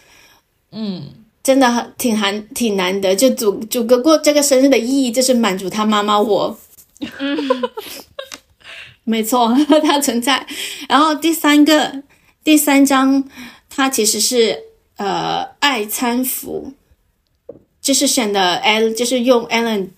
[0.73, 1.09] 嗯，
[1.43, 6.59] 真的很挺难挺难得，就祖祖哥过这个生日的意义就是满足他妈妈我。
[9.07, 10.45] 没错， 它存在。
[10.89, 12.03] 然后第三个
[12.43, 13.23] 第三章，
[13.71, 14.59] 它其实是
[14.97, 16.73] 呃爱餐服，
[17.81, 19.91] 就是选的 L，就是用 Alan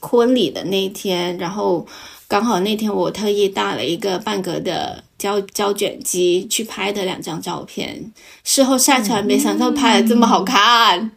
[0.00, 1.86] 婚礼的那一天，然后
[2.28, 8.12] 刚好那天我特意带了一个半格的胶胶卷机去拍的两张照片，
[8.44, 11.12] 事后晒出来，没想到拍的这么好看，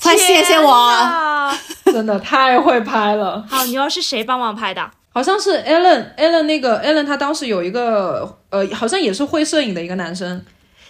[0.00, 0.70] 快谢谢我！
[0.70, 1.58] 啊！
[1.92, 3.44] 真的太会拍了。
[3.48, 4.92] 好牛，是谁帮忙拍的？
[5.12, 10.44] 好像是 Alan，Alan 那个 Alan，他当时有一个呃，好像也是会摄影的一个男生。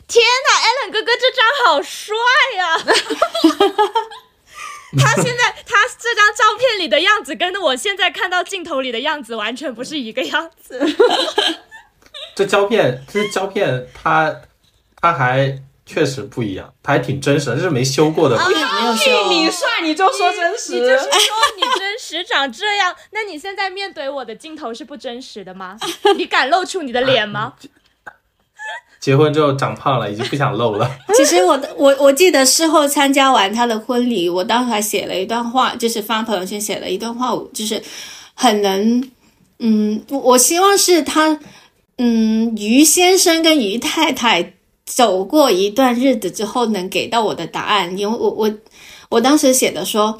[0.06, 2.14] 天呐，Allen 哥哥这张好帅
[2.56, 2.76] 呀、
[4.98, 10.80] 他现在他这张照片里的样子跟我现在看到镜头里的样子完全不是一个样子。
[12.34, 14.42] 这胶片，这胶片他
[15.00, 18.36] 他还确实不一样，它还挺真实的，这是没修过的。
[18.36, 18.44] 没
[18.86, 21.08] 有说你帅你就说真实，你就是说
[21.56, 25.76] 你真实长这样，那你现在面对我的镜头是不真实的吗？
[26.16, 27.54] 你敢露出你的脸吗？
[29.00, 30.88] 结婚之后长胖了，已经不想露了。
[31.16, 37.82] 其实我的我我记得事后参加完他的婚礼，我当时还写了一段话，就是发朋友圈写了一段话，就是
[38.34, 39.10] 很能，
[39.58, 41.40] 嗯，我希望是他，
[41.98, 44.54] 嗯，于先生跟于太太
[44.94, 48.52] 走过一段日子之后能给到我的答案，因为我我
[49.08, 50.18] 我当时写的说。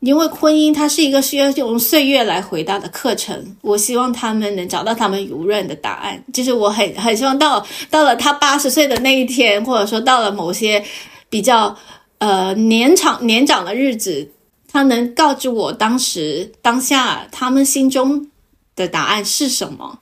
[0.00, 6.22] 因为婚姻它是一个需要用岁月来回答的课程，我希望他们能找到他们永远的答案。
[6.32, 10.80] 就是我很很希望到到了他八十岁的那一天，或者说到了某些
[11.28, 11.76] 比较
[12.18, 14.30] 呃年长年长的日子，
[14.70, 18.30] 他能告知我当时当下他们心中
[18.76, 19.98] 的答案是什么。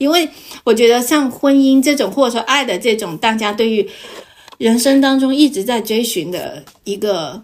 [0.00, 0.26] 因为
[0.64, 3.86] 我觉得像婚姻这种，或者说爱的这种，大家对于
[4.56, 7.42] 人生当中一直在追寻的一个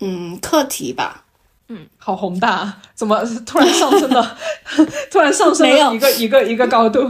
[0.00, 1.26] 嗯课题吧。
[1.68, 4.38] 嗯，好宏大，怎么突然上升了？
[5.12, 7.00] 突然上升了一个一个一个高度。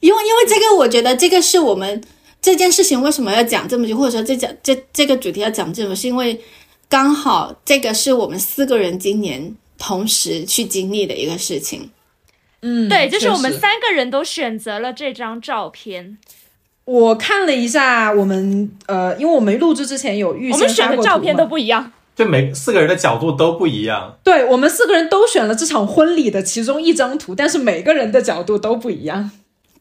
[0.00, 2.02] 因为因为这个，我觉得这个是我们
[2.42, 6.40] 这件事情为什么要讲这么久，或者说这讲这这个主题要讲这么，是因为
[6.88, 11.88] 刚好这个是我们四个人今年同时去经历的一个事情。
[12.62, 16.18] 嗯，对，就是我们三个人都选择了这张照片。
[16.84, 21.92] 我看了一下，我们呃，因为我们录制之前有预，我们选的照片都不一样。
[22.16, 24.18] 就每四个人的角度都不一样。
[24.22, 29.30] 对我们四个人都选了这场婚礼的其中一张图，但是每个人的角度都不一样。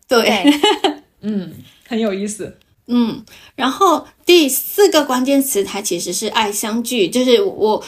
[0.08, 0.44] 对，
[1.22, 1.52] 嗯，
[1.88, 2.58] 很有意思。
[2.88, 3.24] 嗯，
[3.56, 7.84] 然后第四个关键词它其实是爱相聚，就是我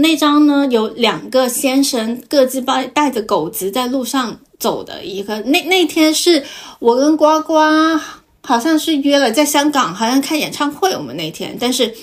[0.00, 6.44] 那张呢有两个先生各自抱带着狗子在路上走的一个，那那天是
[6.78, 7.54] 我跟呱呱
[8.42, 11.94] 好像是约了在香港，好像看演唱会，我们那天，但是。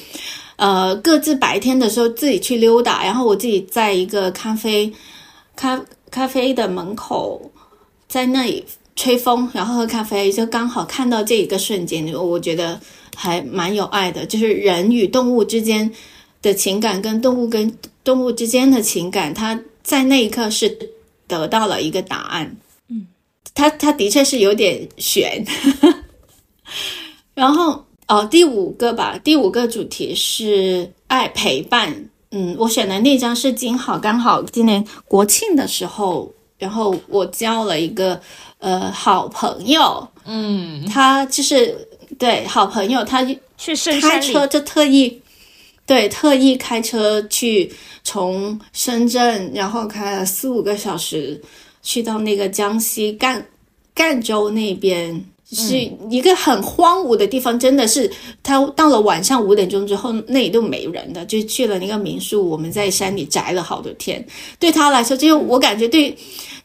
[0.59, 4.91] 呃，各自白天的时候自己去溜达，然后我自己在一个咖啡
[5.55, 5.79] 咖
[6.09, 7.51] 咖啡的门口，
[8.07, 12.81] 在那里吹风，然后喝咖啡，就刚好看到这一个瞬间，我觉得
[13.15, 15.91] 还蛮有爱的，就是人与动物之间
[16.41, 20.77] 的情感，跟动物跟动物之间的情感，他在那一刻是
[21.27, 22.57] 得到了一个答案。
[22.89, 23.07] 嗯，
[23.53, 25.45] 他他的确是有点悬，
[27.33, 27.83] 然后。
[28.09, 32.09] 哦，第五个吧，第五个主题是爱陪伴。
[32.31, 38.17] 嗯，我选的那张是金好，刚好今年国庆的时候，然后我交了一个
[38.59, 41.85] 呃好朋友，嗯，他就是
[42.17, 43.21] 对好朋友，他
[43.57, 45.21] 去深山开车就特意
[45.87, 47.71] 对特意开车去
[48.03, 51.41] 从深圳，然后开了四五个小时
[51.81, 53.43] 去到那个江西赣
[53.95, 55.25] 赣州那边。
[55.49, 58.11] 是一个很荒芜的地方，真的是
[58.43, 62.49] 他到了晚上五点钟之后，那里都没人的，就去了那个民宿。
[62.49, 64.21] 我们在山里宅了好多天，
[64.59, 66.13] 对他来说，就我感觉对，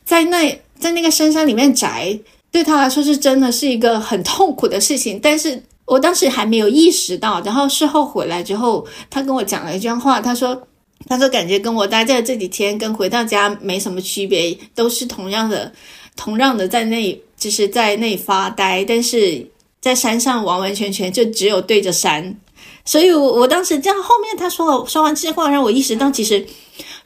[0.04, 2.18] 在那在那个深山里面宅，
[2.50, 5.20] 对他来说是真的是一个很痛苦的事情。
[5.22, 10.66] 但是我当时还没有意识到，然后事后回来之后，他跟我讲了一句话，他说
[11.06, 15.72] ：“他说感觉跟我待在这几天跟回到家没什么区别，都是同样的，
[16.16, 19.44] 同样的在那。”就是在那发呆，但是
[19.80, 22.38] 在山上完完全全就只有对着山，
[22.84, 26.46] 所以，我我当时这样后面他说了说完这话，让我意识到，其实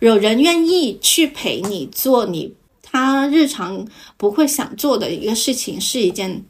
[0.00, 3.86] 有人愿意去陪你做你他日常
[4.18, 6.44] 不会想做的一个事情，是一件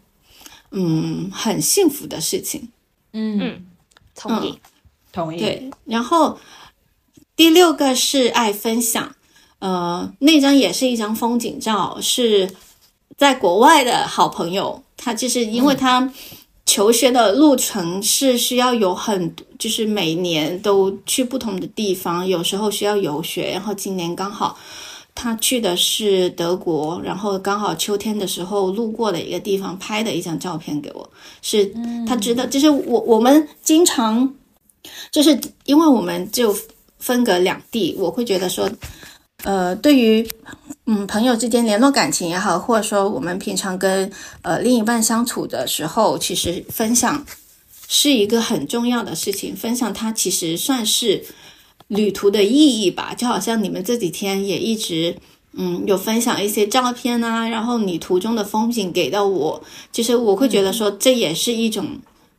[0.76, 2.68] 嗯很幸福的事情。
[3.12, 3.66] 嗯嗯，
[4.14, 4.60] 同意
[5.10, 5.40] 同意。
[5.40, 6.38] 对，然后
[7.34, 9.16] 第六个是爱分享，
[9.58, 12.54] 呃，那张也是一张风景照，是。
[13.16, 16.12] 在国外的好朋友，他就是因为他
[16.66, 23.52] 求学的路程是需要有很，就是每年都去不同的地方，有时候需要游学。
[23.52, 24.58] 然后今年刚好
[25.16, 31.10] 他去的是德国，然后刚好秋天的时候路过的一个地方拍的一张照片给我，
[31.42, 31.74] 是
[32.06, 34.32] 他知道，就是我我们经常
[35.10, 36.56] 就是因为我们就
[37.00, 38.70] 分隔两地，我会觉得说。
[39.44, 40.26] 呃，对于
[40.86, 44.10] 嗯朋友之间联络感情也好，或者说我们平常跟
[44.42, 47.24] 呃另一半相处的时候，其实分享
[47.86, 49.54] 是一个很重要的事情。
[49.54, 51.22] 分享它其实算是
[51.88, 55.16] 旅途的意义吧，就好像你们这几天也一直
[55.52, 59.62] 嗯有分享一些照片啊，然后你途中的风景给到我，
[59.92, 61.98] 其实我会觉得说这也是一种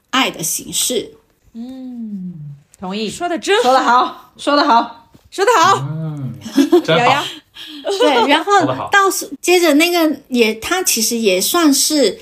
[0.09, 1.13] 爱的形式。
[1.53, 2.33] 嗯，
[2.79, 5.87] 同意，说的真说的好，说的好，说的好。
[5.89, 6.17] 嗯。
[6.87, 7.23] 瑶瑶，
[7.99, 8.51] 对，然后
[8.91, 9.09] 到
[9.41, 12.19] 接着那个也，他其实也算是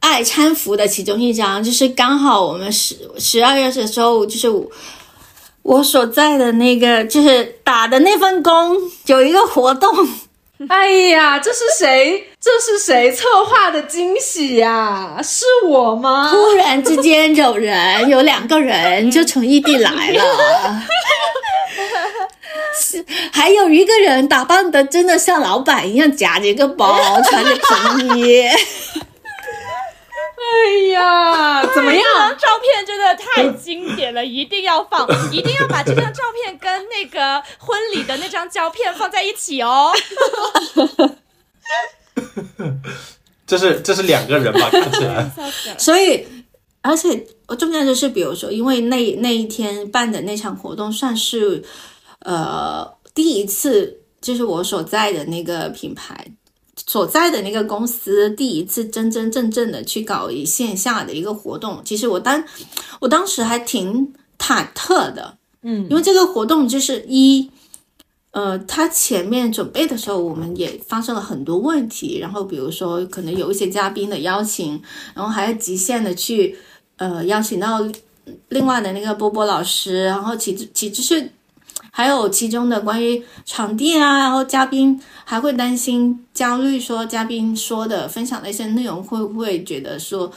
[0.00, 4.46] 爱搀扶的其中一张，就是刚好我们十十二月的时候，就是
[5.66, 9.92] 我所在的那个，就是打的那份工有一个活动。
[10.68, 12.28] 哎呀，这是谁？
[12.40, 15.18] 这是谁策划的惊喜呀？
[15.22, 16.30] 是我吗？
[16.32, 20.22] 突然之间有人有两个人就从异地来了，
[22.80, 28.44] 是还有一个人打扮的真的像老板一样，夹着一个包，穿着皮衣。
[30.56, 32.02] 哎呀，怎么样？
[32.02, 39.92] 这张照片真的太经典了，一定要放， 一定要把这张照片跟那个婚礼的那张胶片放在一起哦。
[43.46, 44.68] 这是这是两个人吧？
[44.70, 45.30] 看起来。
[45.78, 46.26] 所以，
[46.82, 51.62] 而且我重要的是，比如说，因为那那一天办的那场活动，算是
[52.20, 56.26] 呃第一次，就是我所在的那个品牌
[56.86, 61.82] 所在的那个公司第一次真真正正的去搞一线下的一个活动。
[61.84, 62.42] 其实我当
[63.00, 67.50] 我当时还挺忐忑的，嗯，因为这个活动就是一。
[68.32, 72.18] 呃，他前面准备的时候，我们也发生了很多问题。
[72.18, 74.78] 然后，比如说，可能有一些嘉宾的邀请，
[75.14, 76.54] 然后还要极限的去，
[76.98, 77.80] 呃，邀请到
[78.50, 80.04] 另外的那个波波老师。
[80.04, 81.30] 然后其其实是
[81.96, 90.30] 还有其中的关于场地啊，然后嘉宾还会担心焦虑，说嘉宾说的分享的一些内容会不会觉得说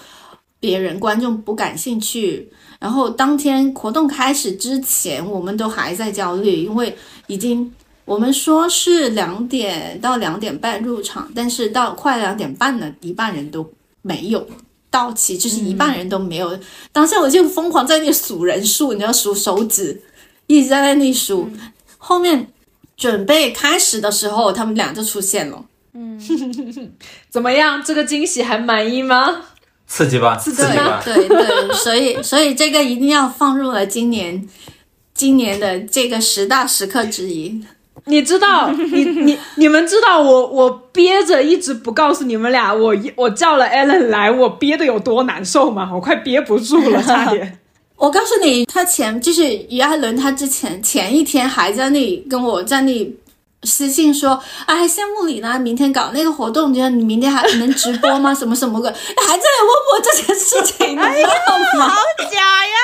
[0.58, 2.50] 别人观众不感兴趣。
[2.80, 6.98] 然后当天活动开始之前，我们都还在焦虑，因为
[7.28, 7.70] 已经。
[8.06, 14.48] 我们说是两点到两点半入场，但是到快两点半了，一半人都没有
[14.90, 16.58] 到齐，就是一半人都没有。
[16.92, 20.02] 当下我就疯狂在那里数人数，你要数手指，
[20.50, 21.50] 一直在那里数。
[21.98, 22.48] 后面
[22.98, 25.64] 准备开始的时候，他们俩就出现了。
[25.94, 26.20] 嗯，
[27.30, 27.82] 怎么样？
[27.84, 29.42] 这个惊喜还满意吗？
[29.88, 31.02] 刺激吧，刺激吧。
[31.06, 34.48] 对对，所以所以这个一定要放入了今年
[35.14, 37.64] 今年的这个十大时刻之一。
[38.06, 45.92] 你知道，你你你们知道我我憋着一直不告诉你们俩，我我叫了 Allen 来，我憋的有多难受吗？
[45.94, 47.60] 我快憋不住了，差点。
[48.00, 53.20] 我告诉你，他前就是于艾伦，他之前前一天还在那里跟我在那里
[53.64, 58.34] 私信说，哎，羡慕你呢，明天搞那个活动，你你明天还能直播吗？
[58.34, 61.90] 什么什么的，还在问我这件事情，你知道吗？
[61.90, 61.98] 好
[62.32, 62.78] 假呀，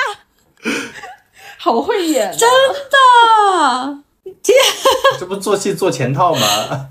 [1.58, 2.50] 好会演，真
[2.92, 4.00] 的。
[5.18, 6.90] 这不做戏做全套吗？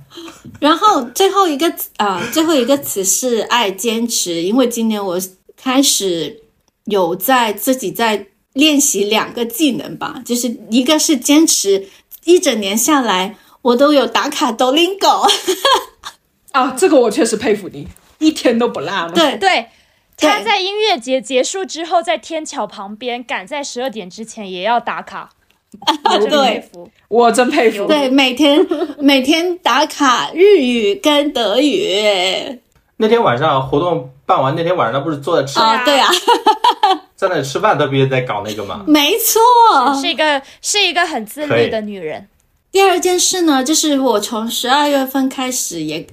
[0.60, 5.20] 然后最后一个啊，最后一个词是爱坚持，因为今年我
[5.56, 6.43] 开始
[6.84, 11.88] 有在自己在练习两个技能吧，就是一个是坚持
[12.24, 15.26] 一整年下来，我都有打卡抖音狗
[16.52, 19.08] 啊，这个我确实佩服你，一天都不落。
[19.08, 19.66] 对对，
[20.16, 25.30] 他在音乐节结束之后，在天桥旁边赶在十二点之前也要打卡。
[26.30, 26.70] 对，
[27.08, 27.86] 我真佩服。
[27.86, 28.64] 对，每天
[28.98, 32.60] 每天打卡日语跟德语。
[32.96, 35.84] 那天晚上活动办完，那天晚上不是坐在吃啊？
[35.84, 36.08] 对啊，
[37.16, 38.84] 在那里吃饭，都必须在搞那个吗？
[38.86, 39.40] 没错，
[40.00, 42.28] 是一个是一个很自律的女人。
[42.70, 46.06] 第二件事呢，就是我从十二月份开始也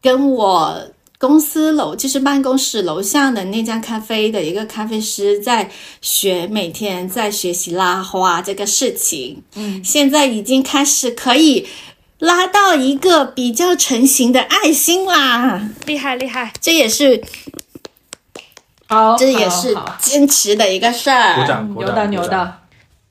[0.00, 0.78] 跟我。
[1.16, 5.70] 公司楼就是办公室楼下的那家咖啡的一个咖啡师在
[6.02, 9.42] 学，每天在学习拉花这个事情。
[9.54, 11.66] 嗯，现在已经开始可以
[12.24, 16.52] 拉到一个比较成型的爱心啦，厉害厉害！
[16.58, 17.22] 这也是
[18.88, 21.40] 好，这也是坚持的一个事儿。
[21.40, 22.60] 鼓掌，牛的牛的，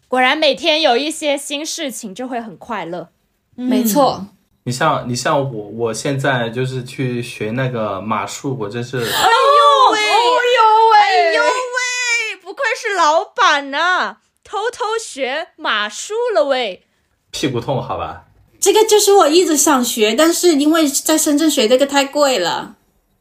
[0.08, 3.10] 果然每天有一些新事情就会很快乐。
[3.56, 4.26] 没错。
[4.64, 8.98] 你像你像我，我现在就是去学那个马术，我真是。
[8.98, 10.00] 哎呦喂！
[10.00, 10.62] 哎呦
[10.92, 10.98] 喂！
[11.30, 12.36] 哎呦喂！
[12.42, 16.84] 不愧是老板呐，偷偷学马术了喂。
[17.30, 18.24] 屁股痛，好吧。
[18.64, 22.74] 这个就是我一直想学，但是因为在深圳学这个太贵了。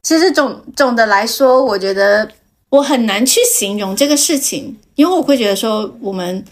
[0.05, 2.31] 其实总总的来说，我觉得
[2.69, 6.45] 我很难去形容这个事情，因为我会觉得说我们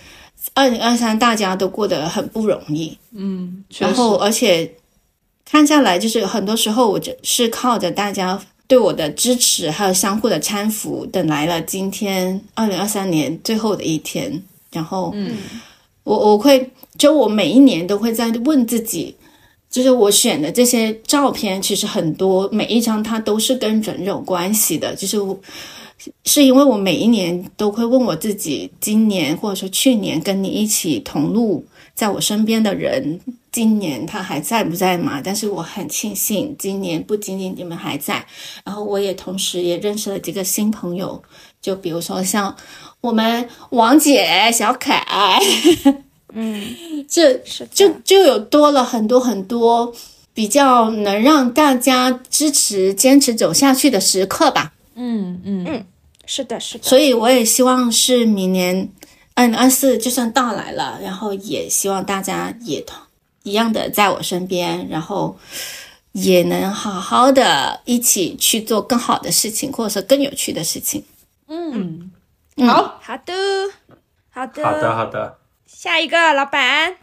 [0.55, 2.99] 二零二三大家都过得很不容易。
[3.15, 4.75] 嗯，然后而且。
[5.53, 14.41] 看下来，就是很多时候，我就是靠着大家对我的支持，还有相互的搀扶，等来了今天二零二三年最后的一天。
[14.71, 15.37] 然后，嗯，
[16.11, 19.15] 我我会就我每一年都会在问自己，
[19.71, 24.93] 就是我选的这些照片，其实很多每一张它都是跟人有关系的。
[24.97, 25.17] 就是
[26.25, 33.21] 是因为我每一年都会问我自己，今年或者说去年跟你一起同路在我身边的人。
[33.53, 35.21] 今年他还在不在嘛？
[35.21, 38.25] 但是我很庆幸，今年不仅仅你们还在，
[38.65, 41.21] 然后我也同时也认识了几个新朋友，
[41.61, 42.55] 就比如说像
[43.01, 45.05] 我们王姐、小凯，
[46.33, 46.75] 嗯，
[47.09, 47.35] 这
[47.73, 49.93] 就就有多了很多很多
[50.35, 54.73] 比较能让大家支持、坚持走下去的时刻吧。
[54.95, 55.85] 嗯嗯嗯
[56.27, 56.85] 是的，是的。
[56.85, 58.89] 所以我也希望是明年
[59.35, 62.97] 二零二四就算到来了，然后也希望大家也同
[63.43, 65.35] 一样的在我身边，然后
[66.13, 71.03] 也能好好的一起去做更好的事情，或者说更有趣的事情。
[71.49, 72.11] 嗯，
[72.57, 72.69] 嗯。
[72.69, 73.33] 好，好的，
[74.31, 75.39] 好的，好的，好的。
[75.67, 76.97] 下一个老板，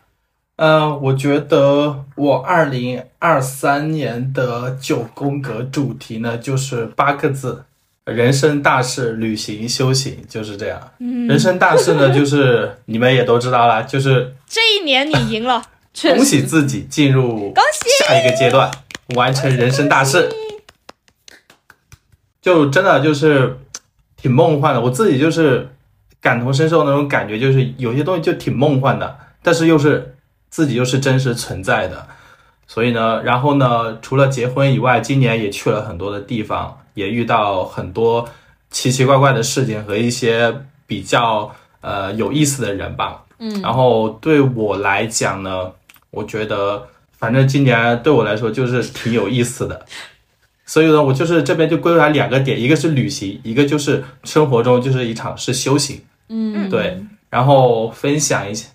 [0.58, 7.64] 嗯，我觉得我二零二三年的九宫格主题呢，就是八个字：
[8.04, 10.92] 人生大事、旅行、修行，就是这样。
[11.00, 15.64] 人生大事呢，就是你们也都知道啦，就是 这一年你赢了，
[16.02, 18.06] 恭喜，自己进入恭喜。
[18.06, 18.70] 下一个阶段，
[19.16, 20.30] 完成人生大事。
[22.42, 23.58] 就真的就是
[24.18, 25.70] 挺梦幻的，我自己就是
[26.20, 30.16] 感同身受那种感觉，就是有些东西就挺梦幻的，但是又是
[30.50, 32.08] 自己又是真实存在的。
[32.66, 38.28] 所以呢，然后呢，除了结婚以外，今年也去了很多的地方，也遇到很多
[38.70, 40.54] 奇奇怪怪的事情和一些
[40.86, 43.24] 比较呃有意思的人吧。
[43.40, 45.72] 嗯，然后对我来讲呢，
[46.12, 49.86] 我觉得反正今年对我来说就是挺有意思的。
[50.68, 56.02] 所以呢，我就是这边就归为两个点，一个是旅行，一个就是生活中就是一场是修行。
[56.28, 58.68] 嗯，对，然后分享一下。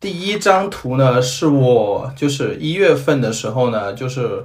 [0.00, 4.44] 第一张图呢，是我就是一月份的时候呢，就是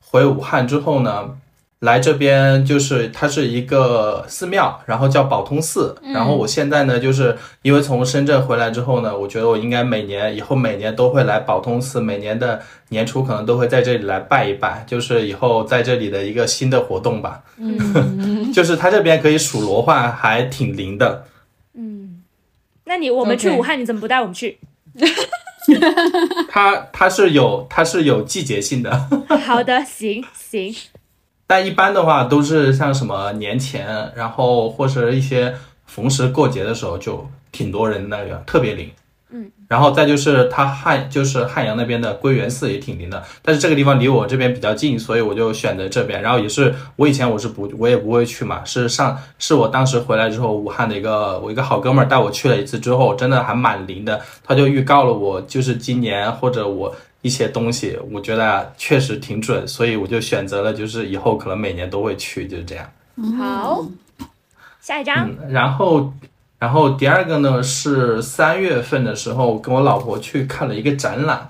[0.00, 1.36] 回武汉之后呢，
[1.80, 5.96] 来这边就是它是一个寺庙，然后叫宝通寺。
[6.12, 12.60] 然后我现在呢，就是因为从深圳回来之后呢，我觉得我应该每年以后每年都会来宝通寺，每年的
[12.90, 17.42] 年初可能都会在这里来拜一拜，就是以后在这里的一个新的活动吧。
[17.56, 21.24] 嗯，就是它这边可以数罗汉，还挺灵的。
[21.72, 22.22] 嗯，
[22.84, 24.58] 那你我们去武汉，你怎么不带我们去？
[26.50, 29.08] 它它是有它是有季节性的，
[29.46, 30.74] 好的，行行，
[31.50, 35.52] 但一般的话都是像什么年前，然后或是一些
[35.84, 38.88] 逢时过节的时候，就挺多人那个特别灵。
[39.32, 46.22] 嗯，然后再就是它汉就是汉阳那边的归元寺也挺灵的，但是这个地方离我这边比较近，所以我就选择这边。
[46.22, 54.20] 然后也是我以前我是不我也不会去嘛，是上是我当时回来之后，武汉的一个我一个好哥们儿带我去了一次之后，真的还蛮灵的。
[54.44, 62.90] 他就预告了我就是今年或者我一些东西，我觉得确实挺准，所以我就选择了就是以后可能每年都会去，就是这样。
[63.38, 63.84] 好，
[64.80, 66.12] 下一张，嗯，然后，
[66.58, 71.48] 然后第二个呢是三月份的时候，跟我老婆去看了一个展览，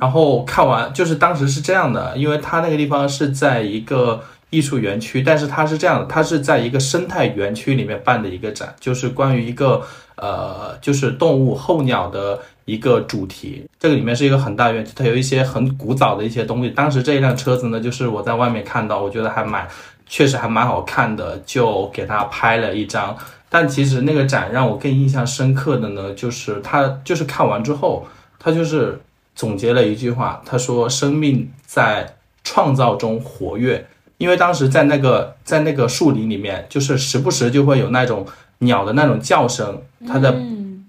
[0.00, 9.82] 然后看完就是当时是这样的，因为它那个地方是在一个艺术园区，但是它是这样的，它是在一个生态园区里面办的一个展，就是关于一个
[10.14, 13.64] 呃，就是动物候鸟的一个主题。
[13.80, 16.70] 这个里面是一个很大园区，它有一些很古早的一些东西。
[16.70, 19.66] 当时这一辆车子呢，就是我在外面看到，我觉得还蛮，
[20.06, 23.16] 确实还蛮好看的，就给它拍了一张。
[23.48, 28.06] 但其实那个展让我更印象深刻的呢，就是他就是看完之后，
[28.38, 29.00] 他就是
[29.34, 32.14] 总结了一句话，他说：“生命在
[32.44, 33.86] 创造中活跃。”
[34.18, 38.26] 因为当时在那个在那个树林里面，就是时不时就会有那种
[38.58, 40.36] 鸟的那种叫声，它的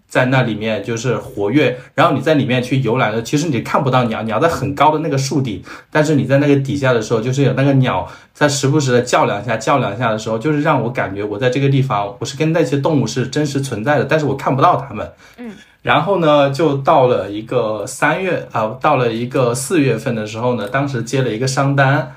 [0.09, 15.09] 在那里面就是活跃，然后你在里面去游览的，其实你看不到鸟，鸟在很高的那个树顶，但是你在那个底下的时候，就是有那个鸟在时不时的叫两下，叫两下的时候，就是让我感觉我在这个地方，我是跟那些动物是真实存在的，但是我看不到它们。
[15.37, 15.51] 嗯。
[15.81, 22.15] 然后呢，就到了一个三月啊、到了一个四月份的时候呢，当时接了一个商单，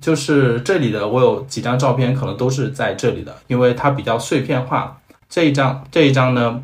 [0.00, 4.98] 就是这里的我有几张照片，可能都是在这里的，因为它比较碎片化。
[5.28, 6.60] 这一张这一张呢，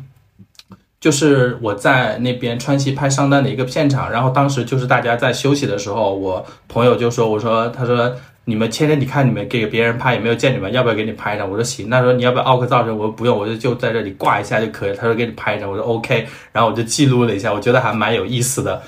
[1.01, 8.13] 就是我在那边川西拍商单的一个片场，然后当时就是大家在休息的时候，我朋友就说：“我说，他说
[8.45, 11.89] 你们天天你看你们给别人拍也没有见你们，要不要给你拍一张？”我说行。
[11.89, 12.95] 他说你要不要凹个造型？
[12.95, 14.93] 我说不用，我就就在这里挂一下就可以。
[14.93, 18.79] 他说给你拍一张，我说 OK，然后我就记录了一下，我觉得还蛮有意思的。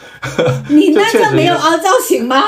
[0.70, 2.44] 你那 就确实就没有凹造型 吗？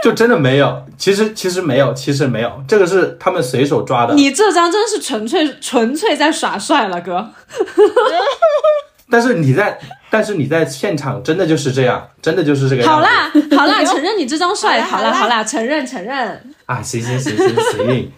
[0.04, 4.14] 就真的没有，其实其实没有，其实没有，这个是他们随手抓的。
[4.14, 7.28] 你这张真是纯粹纯粹在耍帅了，哥。
[9.12, 9.76] 但是你在，
[10.08, 12.88] 但是你在现场真的就是这样，真的就是这个样子。
[12.88, 16.54] 好啦好啦， 承认你这张帅，好啦好啦，承认承认。
[16.66, 18.12] 啊，行行行行行。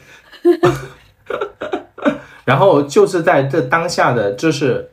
[2.44, 4.90] 然后就是在这当下的，就是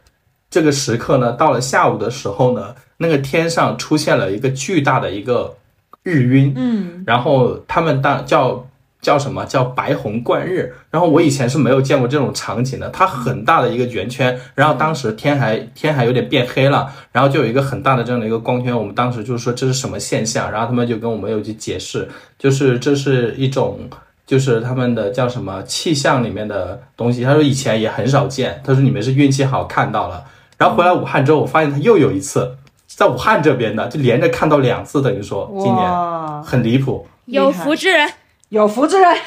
[0.49, 5.57] 这个时刻呢，到了下午的时候呢，那个天上出现了一个巨大的一个
[6.03, 8.65] 日晕，嗯，然后他们当叫
[9.01, 9.45] 叫什么？
[9.45, 23.79] 叫白虹贯日，然后我以前是没有见过这种场景的，它很大的一个圆圈，然后当时天还天还有点变黑了，然后就有一个很大的这样的一个光圈，我们当时就是说这是什么现象，然后他们就跟我们有去解释，就是这是一种
[24.25, 30.25] 就是他们的叫什么气象里面的东西，他说以前也很少见，他说你们是运气好看到了，
[30.57, 32.57] 然后回来武汉之后，我发现他又有一次
[32.95, 38.11] 在武汉这边的，就连着看到两次，等于说今年哇，很离谱，有福之人，
[38.49, 39.17] 有福之人，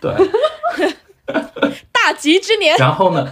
[0.00, 0.14] 对。
[1.92, 2.76] 大吉之年。
[2.78, 3.28] 然后呢，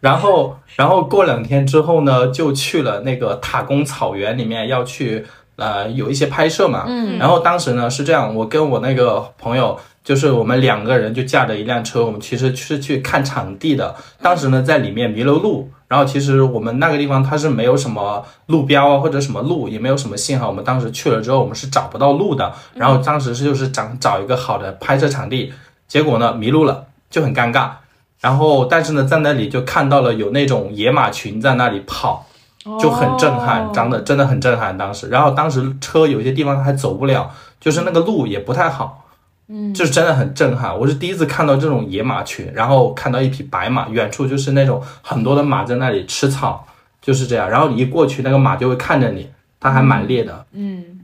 [0.00, 5.24] 然后然后过两天之后呢，就去了那个塔公草原里面要去
[5.56, 6.84] 呃有一些拍摄嘛。
[6.86, 7.18] 嗯。
[7.18, 13.96] 然后当时呢是这样，我跟我那个朋友，就是我们两个人就驾着一辆车，我们其实是去看场地的。
[14.22, 20.46] 当时呢在里面迷了路，然后其实我们那个地方它是没有什么路标啊或者什么路，也没有什么信号。
[20.46, 22.52] 我们当时去了之后，我们是找不到路的。
[22.74, 25.52] 然后当时是就是找找一个好的拍摄场地，
[25.88, 27.70] 结果呢迷路了，就很尴尬。
[28.20, 32.26] 然后，但是呢，在那里就看到了有那种野马群在那里跑，
[32.80, 34.76] 就很震撼，长得真的很震撼。
[34.76, 37.30] 当时，然后当时车有些地方还走不了，
[37.60, 39.04] 就是那个路也不太好，
[39.48, 40.78] 嗯，就是真的很震撼。
[40.78, 46.66] 我是第一次看到这种野马群，然后看到一匹白马，远处就是那种很多的马在那里吃草，
[47.00, 47.48] 就是这样。
[47.48, 51.00] 然后你一过去，那个马就会看着你，它还蛮烈的，嗯，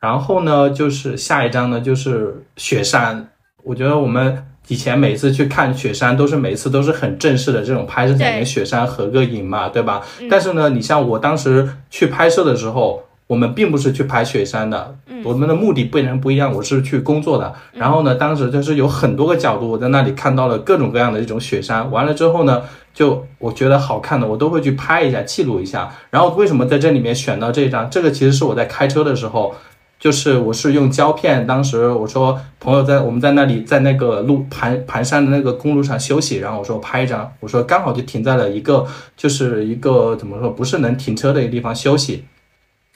[0.00, 3.28] 然后呢，就是下一张呢，就是雪山。
[3.62, 10.02] 我觉得我们以前每次去看雪山，都是每次都是很正式的这种拍摄，想跟雪山合个影嘛，对吧？
[10.28, 17.54] 但是呢，你像我当时去拍摄的时候，我们并不是去爬雪山的，我们的目的不然不一样，我是去工作的。
[17.72, 21.90] 然后呢，当时就是有很多个角度，我在那里看到了各种各样的一种雪山。
[21.90, 22.62] 完了之后呢，
[22.92, 25.90] 就我觉得好看的，我都会去拍一下，记录一下。
[26.10, 27.88] 然后为什么在这里面选到这张？
[27.88, 29.54] 这个其实是我在开车的时候。
[29.96, 38.84] 就是我是用胶片，当时我说朋友在我们在那里在那个路盘盘山的那个公路上休息，然后我说拍一张，我说刚好就停在了一个
[39.16, 42.24] 就是一个怎么说不是能停车的一个地方休息，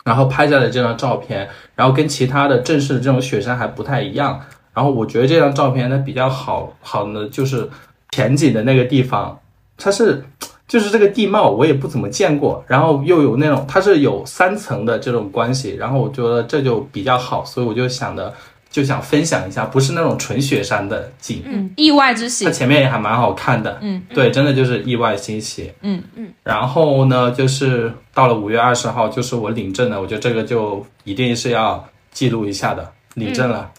[0.09, 4.41] 然后拍下来这张照片，然后跟其他的正式的这种雪山还不太一样，
[4.73, 7.69] 然后我觉得这张照片它比较好好呢就是
[8.11, 9.39] 前景的那个地方，
[9.77, 10.25] 它是。
[10.69, 18.31] 就是这个地貌我也不怎么见过，然后又有那种它是有三层的这种关系，然后我觉得这就比较好，所以我就想的
[18.71, 22.45] 就想分享一下，不是那种纯雪山的景，嗯，意外之喜。
[22.45, 26.03] 它，前面也还蛮好看的，嗯，对，真的就是意外惊喜，嗯。
[26.15, 26.33] 嗯。
[26.43, 33.71] 然后呢，就是到了五月二十号，就是我领证了，我觉得这个就一定是要记录一下的，领证了，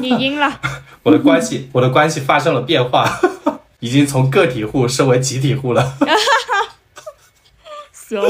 [0.00, 0.60] 你赢了，
[1.02, 3.06] 我的关系，我的关系发生了变化，
[3.80, 5.94] 已经从个体户升为集体户了。
[7.92, 8.20] 行，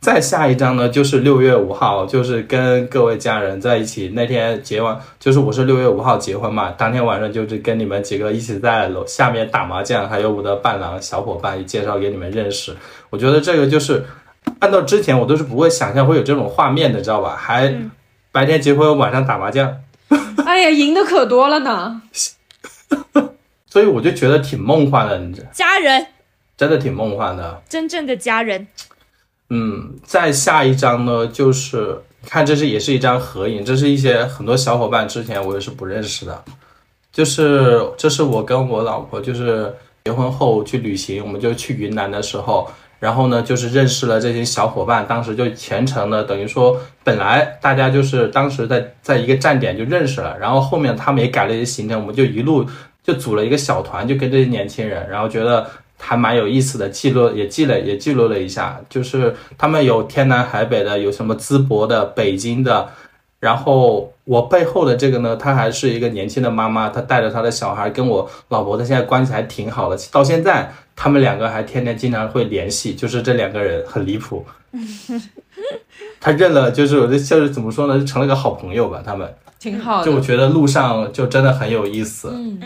[0.00, 4.12] 再下一张呢，就是六月五号，就是跟各位家人在一起。
[4.14, 12.76] 那天结完，就是我是六月五号结婚嘛，当天晚上就是跟你们几个一起在楼下面打麻将，还有我的伴郎小伙伴也介绍给你们认识。
[13.10, 14.04] 我觉得这个就是
[14.60, 17.34] 按照之前我都是不会想象会有这种画面的，知道吧？
[17.36, 17.74] 还
[18.30, 19.80] 白天结婚，晚上打麻将，
[20.46, 22.02] 哎呀，赢的可多了呢，
[23.66, 26.06] 所以我就觉得挺梦幻的，你知家人，
[26.56, 27.60] 真的挺梦幻的。
[27.68, 28.68] 真正的家人，
[29.50, 36.44] 嗯，再下一张呢，就是看这是也是一张合影，这是一些很多小伙伴之前我也是不认识的，
[37.10, 39.74] 就是这是我跟我老婆就是
[40.04, 42.70] 结婚后去旅行，我们就去云南的时候，
[43.00, 52.66] 然后呢就是认识了这些小伙伴，当时就全程的等于说本来大家就是当时在在一个站点就认识了，然后后面他们也改了一些行程，我们就一路
[53.02, 55.66] 就组了一个小团，就跟这些年轻人，然后觉得。
[55.98, 62.88] 还蛮有意思的，记录也记了也记录了一下，就是他们有天南海北的，有什么淄博的、北京的，
[63.40, 74.44] 然后我背后的这个呢，她还是一个年轻的妈妈，她带着她的小孩，跟我老婆，她现在关系还挺好的，到现在他们两个还天天经常会联系，就是这两个人很离谱，
[76.20, 79.28] 他认了，就是我这就是怎么说呢，就成了个好朋友吧，他们。
[79.58, 82.60] 挺好的，就我觉得路上就真的很有意思，嗯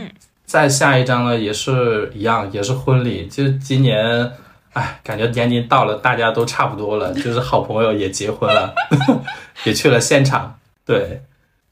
[0.52, 3.26] 再下一张呢，也是一样，也是婚礼。
[3.26, 4.30] 就今年，
[4.74, 8.74] 哎，感觉年龄到了，大家都差不多了， 就是好朋友也结婚了，
[9.64, 10.58] 也去了现场。
[10.84, 11.22] 对，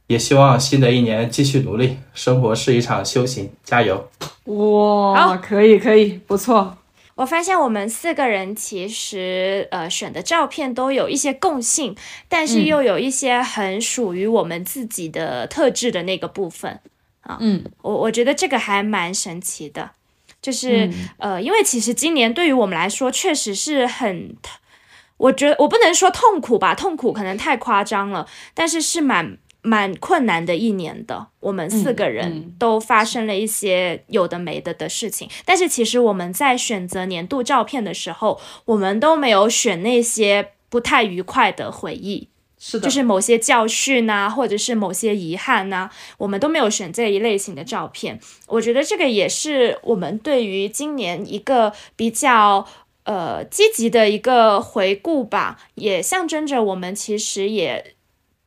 [0.06, 4.08] 也希望新的一年继续努力，生活是一场修行，加油！
[4.44, 6.78] 哇，可以可以，不错，
[7.16, 11.94] 我发现我们四个人其实呃选的照片都有一些共性，
[12.30, 16.80] 但是又有一些很属于我们自己的特质的那个部分。
[17.40, 17.64] 嗯。
[17.82, 19.90] 我我觉得这个还蛮神奇的，
[20.40, 24.34] 就是、呃，因为其实今年对于我们来说确实是很，
[25.16, 35.28] 我觉得我不能说痛苦吧，痛苦可能太夸张了，但是是蛮蛮困难的一年的，我们四个人都发生了一些有的没的的事情。
[35.44, 42.28] 但是其实我们在选择年度照片的时候，我们都没有选那些不太愉快的回忆，
[42.60, 48.20] 是，就是某些教训呐，或者是某些遗憾呐，我们都没有选这一类型的照片。
[48.46, 52.66] 我觉得这个也是我们对于今年一个比较
[53.04, 57.96] 呃积极的一个回顾吧，也象征着我们其实也。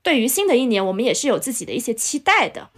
[0.04, 2.70] 对于新的一年，我们也是有自己的一些期待的。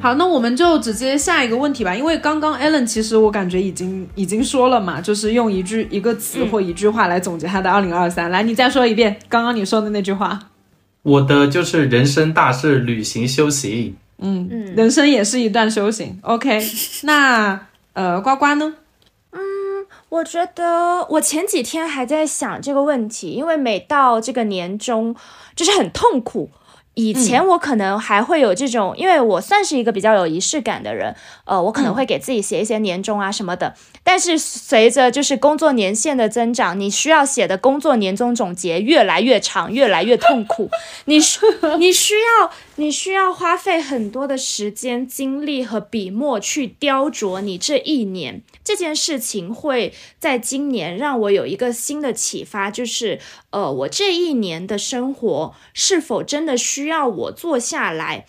[0.00, 1.94] 好，那我们就直接下一个问题吧。
[1.94, 8.30] 因为刚刚 Allen 其实我感觉已经已经说了嘛，就是用一句一个词或一句话来总结他的二零二三。
[8.30, 10.38] 来，你再说一遍刚刚你说的那句话。
[11.02, 13.94] 我的就是人生大事，旅行修行。
[14.18, 16.18] 嗯嗯，人生也是一段修行。
[16.22, 16.62] OK，
[17.04, 18.74] 那呃，呱呱呢？
[19.32, 19.40] 嗯，
[20.08, 25.14] 我觉得我前几天还在想这个问题，因为每到这个年终，
[25.54, 26.50] 就是很痛苦。
[27.00, 33.74] 以前我可能还会有这种，因为我算是一个比较有仪式感的人，呃，我可能会给自己写一些年终啊什么的。
[34.04, 40.70] 但是随着就是工作年限的增长，你需要写的工作年终总结越来越长，越来越痛苦。
[41.06, 41.40] 你需
[41.78, 42.50] 你需要
[42.80, 48.42] 你需要花费很多的时间、精力和笔墨去雕琢你这一年。
[48.64, 53.20] 这件事情会在今年让我有一个新的启发，就是
[53.50, 58.24] 呃，我这一年的生活是否真的需要我坐下来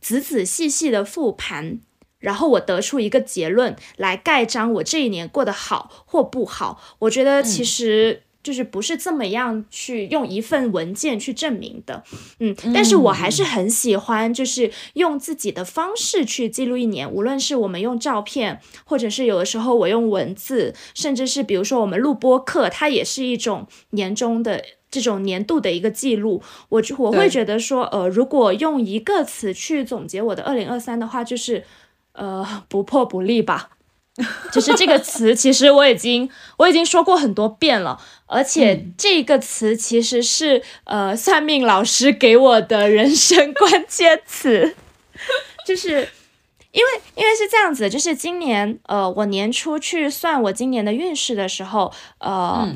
[0.00, 1.80] 仔仔细细的复盘，
[2.20, 6.80] 然后我得出一个结论来盖章，我这一年过得好或不好？
[7.00, 8.22] 我觉得其实。
[8.46, 12.04] 就是不是这么样去用一份文件去证明的，
[12.38, 26.40] 嗯，但是我还是很喜欢，就是用自己的方式去记录一年，无论是我们用照片，或者是有的时候我用文字，甚至是比如说我们录播课，它也是一种年终的这种年度的一个记录。
[26.68, 31.64] 我我会觉得说，呃，如果用一个词去总结我的二零二三的话，就是
[32.12, 33.70] 呃，不破不立吧。
[34.50, 44.74] 就是这个词，其实我已经我已经说过很多遍了，而且这个词其实是呃算命老师给我的人生关键词，
[45.66, 46.08] 就是
[46.72, 52.68] 因为因为是这样子，就是今年呃我年初去算我今年的运势的时候，呃。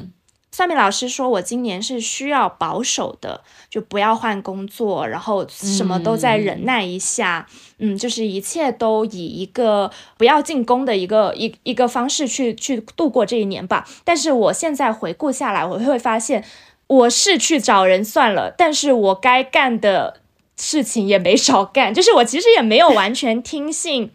[0.53, 7.47] 算命老师说，我今年是需要保守的，就不要换工作，然后什么都在忍耐一下，
[7.79, 13.87] 嗯，就是一切都以一个不要进攻的一个一一个方式去去度过这一年吧。
[14.05, 16.45] 但是我现在回顾下来，我会发现，
[16.89, 20.21] 我是去找人算了，但是我该干的
[20.57, 24.11] 事情也没少干，就是我其实也没有完全听信。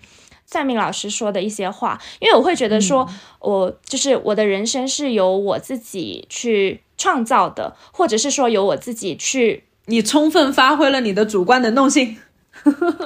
[0.45, 12.17] 算命老师说的一些话，因为我会觉得说，我就是我的人生是由我自己去创造的，或者是说由我自己去，你充分发挥了你的主观能动性。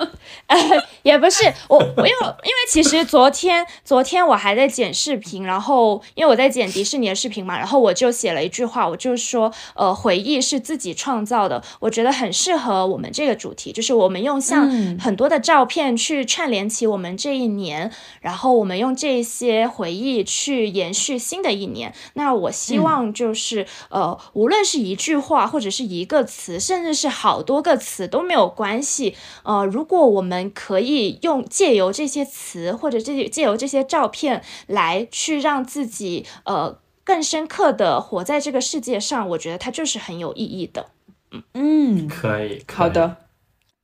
[1.04, 17.91] 也不是我，我因为因为其实昨天昨天我还在剪视频，然后因为我在剪迪士尼的视频嘛，然后我就写了一句话，我就说，呃，回忆是自己创造的，我觉得很适合我们这个主题，就是我们用像很多的照片去串联起我们这一年，
[18.22, 21.93] 然后我们用这些回忆去延续新的一年。
[22.14, 29.16] 那我希望就是呃，无论是一句话或者是一个词，甚至是好多个词都没有关系。
[29.43, 30.88] 呃，如果我们可以
[31.21, 40.89] 用借由这些词，或者这借由这些照片来去让自己呃更深刻的活在这个世界上，我觉得它就是很有意义的。
[41.31, 43.17] 嗯嗯，可以，好的。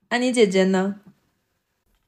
[0.10, 0.96] 安妮姐姐呢？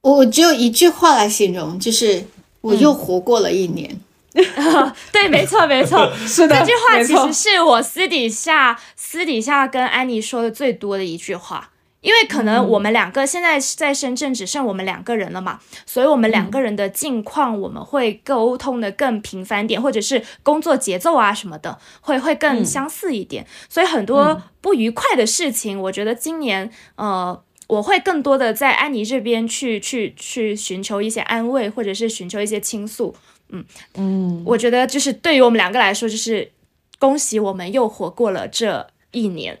[0.00, 2.24] 我只有一句话来形容，就是
[2.60, 4.00] 我又活过了一年。
[5.12, 6.60] 对，没错，没错， 是的。
[6.60, 11.70] 这句话其实是我私底下私底下跟安妮说的最多的一句话。
[12.00, 23.44] 因为可能我们两个现在在深圳只剩我们两个人了嘛，所以我们两个人的近况我们会沟通的更频繁点，或者是工作节奏啊什么的会会更相似一点。
[23.68, 33.16] 所以很多不愉快的事情，我觉得今年呃我会更多的在安妮这边去去去寻求一些安慰，或者是寻求一些倾诉。
[33.50, 36.52] 嗯嗯，我觉得就是对于我们两个来说，就是
[36.98, 39.60] 恭喜我们又活过了这一年。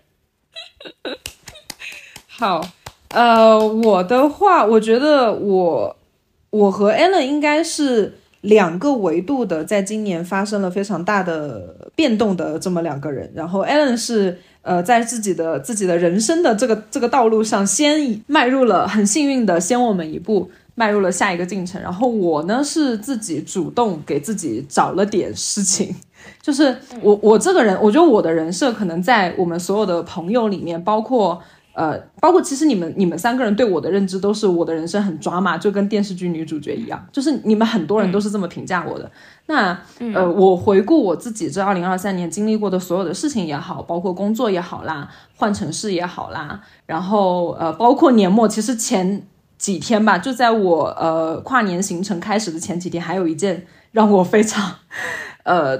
[2.38, 2.64] 好，
[3.08, 5.96] 呃，我的话，我觉得我
[6.50, 13.28] 我和 Allen 应该是两个维度的，在今年发生了非常大的变动的这么两个人。
[13.34, 20.48] 然后 Allen 是呃，在自己的自己的人生的这个这个道路上，先迈入了很幸运的先我们一步。
[20.76, 25.92] 迈入了下一个进程，然后我呢是自己主动给自己找了点事情，
[26.40, 31.42] 就是我我这个人，我觉得我的人设可能在我们所有的朋友里面，包括
[31.78, 39.08] 呃，包括其实你们你们三个人对我的认知都是我的人生很抓马，就跟电视剧女主角一样，就是你们很多人都是这么评价我的。
[39.46, 39.78] 那
[40.14, 49.22] 呃，我回顾我自己这二零二三年经历过的所有的事情也好，包括工作也好啦，换城市也好啦，然后呃，包括年末，其实前。
[49.58, 54.72] 几天吧，就在我呃跨年行程开始的前几天，还有一件让我非常
[55.42, 55.76] 呃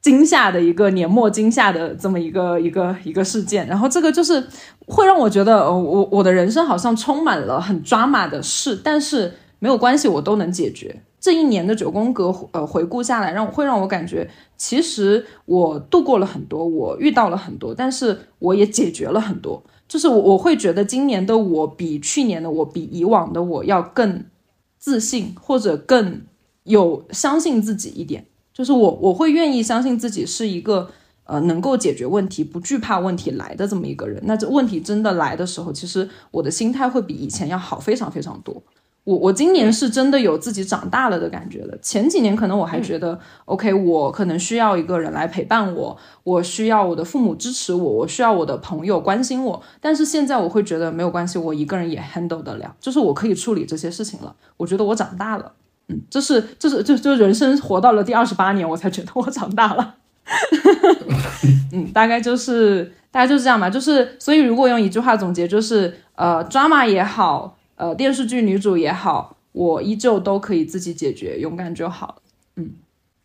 [0.00, 3.66] 惊吓的一个年末惊吓的这么一个一个一个事件。
[3.66, 4.46] 然后这个就是
[4.86, 11.02] 会让我觉得，呃，我我的人生好像充满了很抓马的事，但是没有关系，我都能解决。
[11.20, 19.60] 这一年的九宫格呃回顾下来，让会让我感觉，其实我度过了很多，我遇到了很多，但是我也解决了很多。
[19.88, 24.24] 就是我我会觉得今年的我比去年的我比以往的我要更
[24.78, 26.20] 自信或者更
[26.64, 28.24] 有相信自己一点。
[28.58, 30.90] 就是我我会愿意相信自己是一个
[31.22, 34.20] 呃能够解决问题、不惧怕问题来的这么一个人。
[34.26, 38.60] 那这问题真的来的时候，其实我的心态会比以前要好非常非常多。
[39.04, 41.78] 我我今年是真的有自己长大了的感觉的。
[41.80, 49.62] 前几年可能我还觉得，OK，我可能需要一个人来陪伴我，我需要我的父母支持我，我需要我的朋友关心我。
[49.80, 54.34] 但是现在我会觉得没有关系，我一个人也 handle 得了，就是我可以处理这些事情了。
[54.56, 55.52] 我觉得我长大了，
[55.88, 59.96] 嗯，这是这是就就人生活到了第二十八年，我才觉得我长大了。
[61.72, 63.68] 嗯，大概就是大概就是这样吧。
[63.68, 67.56] 就是所以如果用一句话总结，就是呃，drama 也好。
[67.80, 72.14] 呃，电视剧女主也好，我依旧都可以自己解决，勇敢就好了。
[72.56, 72.70] 嗯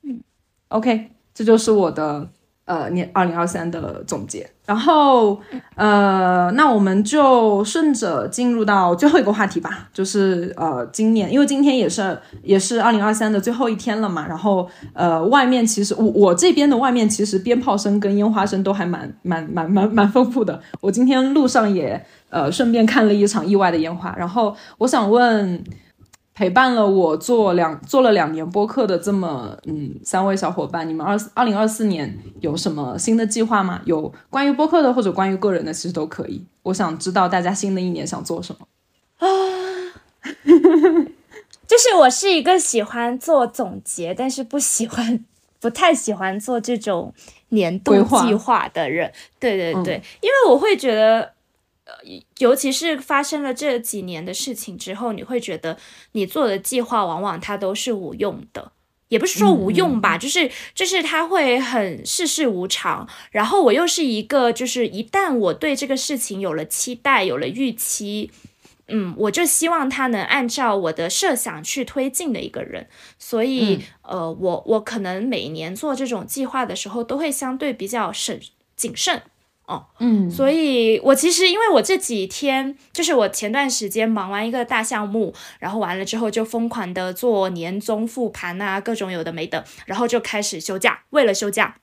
[0.04, 0.22] 嗯
[0.68, 2.30] ，OK，这就是我的
[2.66, 4.50] 呃年二零二三的总结。
[4.66, 5.38] 然后
[5.76, 14.26] 呃，那我们就顺着进入到最后一个话题吧，就是呃今年，因为今天也是也是二零二三的最后一天了嘛。
[14.26, 20.62] 然后呃，外面其实我我这边的外面其实鞭炮声跟烟花声都还蛮蛮蛮蛮蛮丰富的。
[20.80, 22.06] 我今天路上也。
[22.34, 25.64] 呃，顺便看了一场意外的烟花，然后我想问，
[26.36, 33.80] 陪伴了我做两做了两年播客的这么嗯三位小伙伴，你们二二零二四年有什么新的计划吗？
[33.86, 36.44] 有关于播客的或者关于个人的，其实都可以。
[36.64, 38.68] 我想知道大家新的一年想做什么
[39.20, 39.28] 啊？
[41.68, 45.24] 就是我是一个喜欢做总结，但是不喜欢
[45.60, 47.14] 不太喜欢做这种
[47.50, 49.12] 年度计划的人。
[49.40, 51.33] 对对对，因为我会觉得。
[51.86, 51.94] 呃，
[52.38, 55.78] 尤其是发生了这几年的事情之后，你会觉得
[56.14, 58.72] 你做的计划往往它都是无用的，
[59.10, 63.08] 也不是说无用吧，就是就是它会很世事无常。
[63.32, 68.32] 然后我又是一个，就是一旦我对这个事情有了期待，有了预期，
[68.88, 72.88] 嗯，我就希望它能按照我的设想去推进的一个人。
[73.20, 78.40] 所以，呃，我我可能每年做这种计划的时候，都会相对比较审
[78.78, 79.22] 谨慎。
[79.66, 91.78] 哦，嗯，所以我其实因为我这几天就是我前段时间忙完一个大项目，然后完了之后就疯狂的做年终复盘啊，各种有的没的，然后就开始休假，为了休假，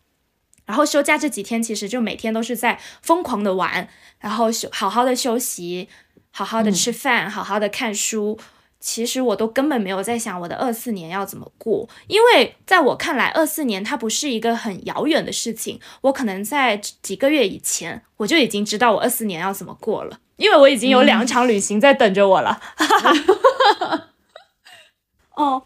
[0.67, 5.89] 然后休假这几天其实就每天都是在疯狂的玩，然后休好好的休息，
[6.31, 8.39] 好好的吃饭，好好的看书。
[8.81, 15.79] 其实我都根本没有在想我的二四年要怎么过，因为在我看来，二四年它不是一个很遥远的事情。
[16.01, 22.59] 我可能在几个月以前，我就已经知道我二四年要怎么过了，因为我已经有两场旅行在等着我了。
[25.37, 25.63] 哦，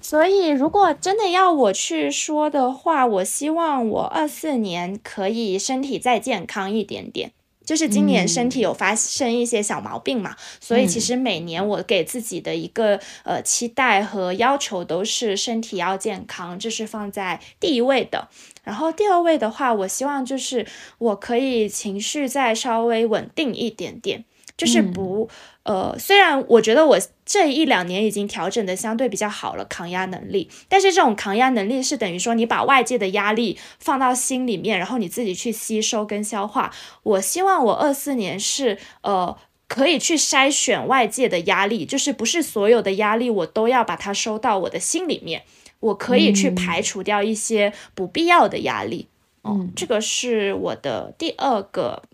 [0.00, 7.32] 所以如果真的要我去说的话，我希望我二四年可以身体再健康一点点。
[7.64, 18.28] 就是今年身体有发生一些小毛病嘛，所以其实每年我给自己的一个呃期待和要求都是身体要健康，这是放在第一位的。
[18.62, 20.66] 然后第二位的话，我希望就是
[20.98, 24.24] 我可以情绪再稍微稳定一点点。
[24.56, 25.28] 就是不，
[25.64, 36.72] 呃，虽然我觉得我这一两年已经调整的相对比较好了，抗压能力，但是这种抗压能力是等于说你把外界的压力放到心里面，然后你自己去吸收跟消化。
[37.02, 39.36] 我希望我二四年是，呃，
[39.66, 45.42] 可以去筛选外界的压力，就是不是所有的压力我都要把它收到我的心里面，
[45.80, 49.08] 我可以去排除掉一些不必要的压力。
[49.42, 52.04] 哦，这个是我的第二个。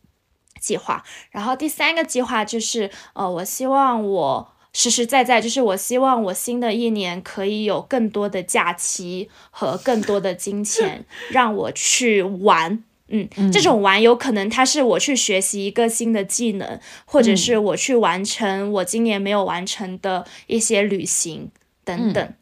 [0.61, 12.85] 计划，然后第三个计划就是，呃，我希望我实实在在，就是我希望我新的一年可以有更多的假期和更多的金钱， 让我去玩。
[13.13, 21.51] 嗯，这种玩有可能它是我去学习一个新的技能，或者是我去完成我今年没有完成的一些旅行
[21.83, 22.25] 等等。
[22.25, 22.35] 嗯，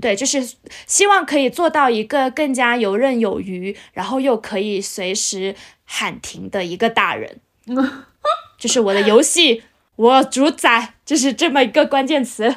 [0.00, 0.54] 对，就是
[0.86, 5.54] 希望可以做到一个更加游刃有余，然后又可以随时
[5.84, 7.38] 喊停的一个大人。
[8.58, 9.62] 就是我的游戏，
[9.96, 12.56] 我主宰，就是这么一个关键词。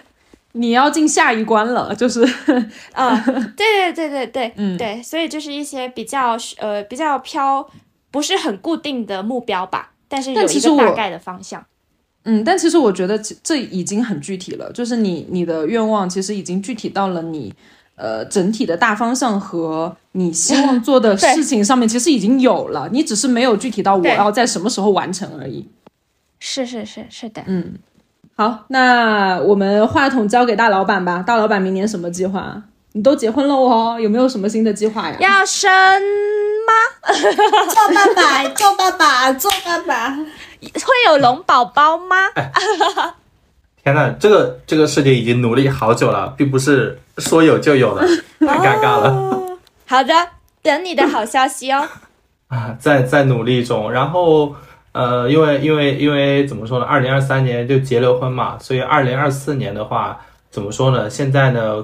[0.56, 2.22] 你要进下一关了，就是
[2.93, 3.20] 啊，
[3.58, 7.68] 对对对对对，嗯对，所以就是一些比较呃比较飘，
[8.12, 11.66] 不是很固定的目标吧，但是有一个大概的方向。
[12.24, 17.53] 嗯，但其实我觉得这已经很具体了，就是你你的愿望其实已经具体到了你
[17.95, 25.67] 呃整体的大方向和你希望做的 事情上面，其实已经有了，你只是没有具体到我要在什么时候完成而已。
[26.39, 27.74] 是是是是的，嗯。
[28.36, 31.21] 好，那我们话筒交给大老板吧。
[31.21, 32.63] 大老板，明年什么计划？
[32.93, 35.17] 你都结婚了哦，有没有什么新的计划呀？
[35.19, 35.69] 要生
[36.65, 36.73] 吗？
[37.69, 40.09] 做爸爸，做爸爸，做爸爸，
[40.61, 42.15] 会有龙宝宝吗？
[43.83, 48.07] 天呐，这个这个事情已经努力好久了，并不是说有就有的，
[48.39, 49.57] 太尴尬了。
[49.85, 50.13] 好的，
[50.61, 51.89] 等你的好消息哦。
[52.47, 54.55] 啊，在在努力中，然后。
[54.93, 56.85] 呃，因为因为因为怎么说呢？
[56.85, 60.19] 二零二三年就结了婚嘛，所以二零二四年的话，
[60.51, 61.09] 怎么说呢？
[61.09, 61.83] 现在呢，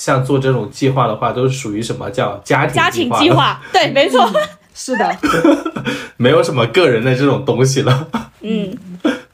[0.00, 3.60] 像做这种计划的话，都是属于什么叫家庭家庭计划？
[3.70, 4.26] 对，没错，
[4.74, 5.16] 是的，
[6.16, 8.08] 没有什么个人的这种东西了。
[8.40, 8.74] 嗯，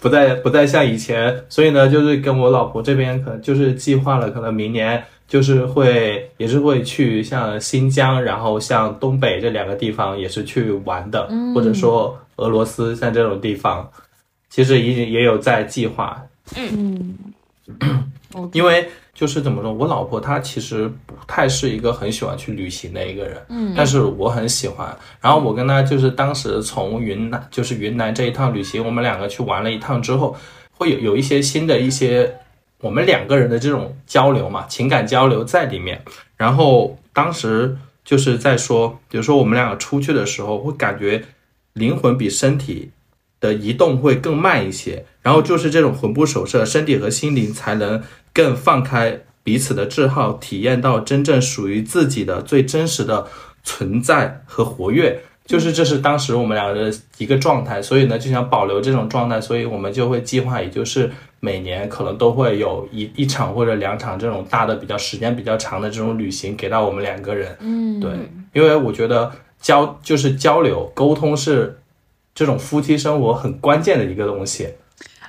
[0.01, 5.05] 不再不再像以前，所以呢，就是跟我老婆这边可能就是计划了，可能明年。
[5.29, 13.91] 就是会，也是会去像新疆，然后像东北这两个地方也是去玩的，或者说俄罗斯像这种地方，
[14.49, 16.23] 其实已经也有在计划。
[16.57, 17.17] 嗯，
[18.53, 24.97] 因为就是怎么说，我老婆她其实不太是一个很喜欢去旅行的一个人，嗯，但是我很喜欢。
[25.21, 30.37] 然后我跟她就是当时从云南，就是云南这一趟旅行，我们两个去玩了一趟之后，
[30.71, 32.37] 会有有一些新的一些。
[32.83, 36.03] 我们两个人的这种交流嘛，情感交流在里面。
[36.37, 41.25] 然后当时就是在说，比如说我们两个出去的时候，会感觉
[41.73, 42.91] 灵魂比身体
[43.41, 45.07] 的移动会更慢一些。
[45.27, 48.01] 然后就是这种魂不守舍，身体和心灵才能
[48.33, 53.27] 更放开彼此的桎梏，体验到真正属于自己的最真实的
[53.65, 55.21] 存在和活跃。
[55.45, 61.11] 就是这是当时我们两个的一个状态，所以呢就想保留这种状态，所以我们就会计划，也就是
[61.41, 67.57] 每年可能都会有一一场或者两场这种大的比较时间比较长的这种旅行给到我们两个人。
[67.59, 68.13] 嗯，对，
[68.53, 71.81] 因为我觉得交就是交流沟通是
[72.33, 74.69] 这种夫妻生活很关键的一个东西。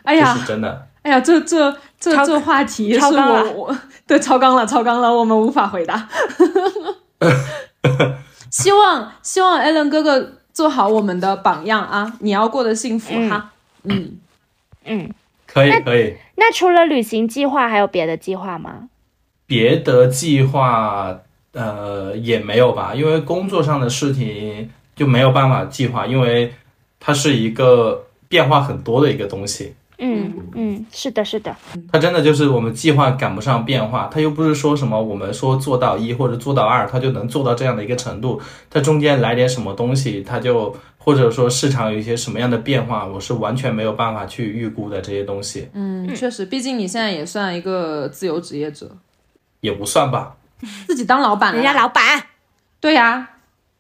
[0.07, 0.87] 哎呀，是真的。
[1.01, 3.77] 哎呀，这这这这话题是我我
[4.07, 6.07] 对超纲了，超纲了，我们无法回答。
[8.49, 12.13] 希望希望艾伦哥哥做好我们的榜样啊！
[12.21, 13.51] 你要过得幸福哈。
[13.83, 14.17] 嗯
[14.85, 15.09] 嗯，
[15.45, 16.15] 可以可以。
[16.35, 18.87] 那除了旅行计划，还有别的计划吗？
[19.45, 21.19] 别的计划
[21.51, 26.53] 呃也没有吧，因为工作上的事情就没有办法计划，因为
[26.99, 29.75] 它是一个变化很多的一个东西。
[29.99, 31.55] 嗯嗯，是的，是的，
[31.91, 38.39] 它真的就是我们计划赶不上变化，它又不是说什么我们说做到一或者做到二，它就能做到这样的一个程度，
[38.69, 45.67] 它中间来点什么东西，它就或者说市场有一些什么样的变化，我是完全没有办法去预估的这些东西。
[45.73, 48.97] 嗯，确实，毕竟你现在也算一个自由职业者，
[49.61, 50.35] 也不算吧，
[50.85, 52.03] 自己当老板，人家老板，
[52.79, 53.29] 对呀，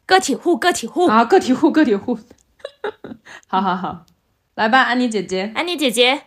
[0.07, 1.05] 个体户，个体户。
[1.05, 2.17] 啊，个体户，个体户，
[3.47, 4.05] 好 好好。
[4.57, 6.23] 来吧，安妮姐姐，安妮姐姐，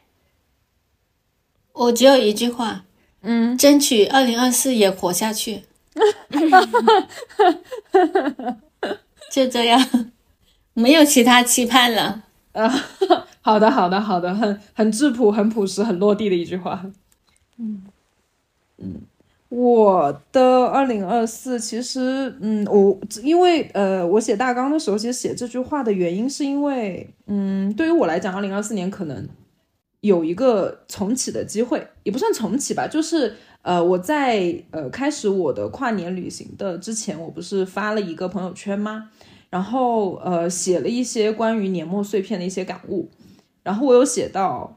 [1.72, 2.85] 我只有一句话，
[3.22, 5.64] 嗯，争取二零二四也活下去，
[9.33, 10.12] 就这样，
[10.74, 12.22] 没有其他期盼了。
[12.53, 12.72] 啊，
[13.43, 16.87] 好的，好的，好的，很很质朴、很朴实、很落地的一句话。
[17.59, 17.83] 嗯。
[18.78, 19.01] 嗯。
[19.51, 29.29] 我的二零二四，其实，嗯，我因为呃，我写大纲的时候，其实写这句话的原因是因为，嗯，对于我来讲，二零二四年可能
[30.03, 39.11] 有一个重启的机会，也不算重启吧，就是呃，我在呃开始我的跨年旅行的之前，我不是发了一个朋友圈吗？
[39.51, 43.11] 然后呃，写了一些关于年末碎片的一些感悟，
[43.65, 44.77] 然后我有写到。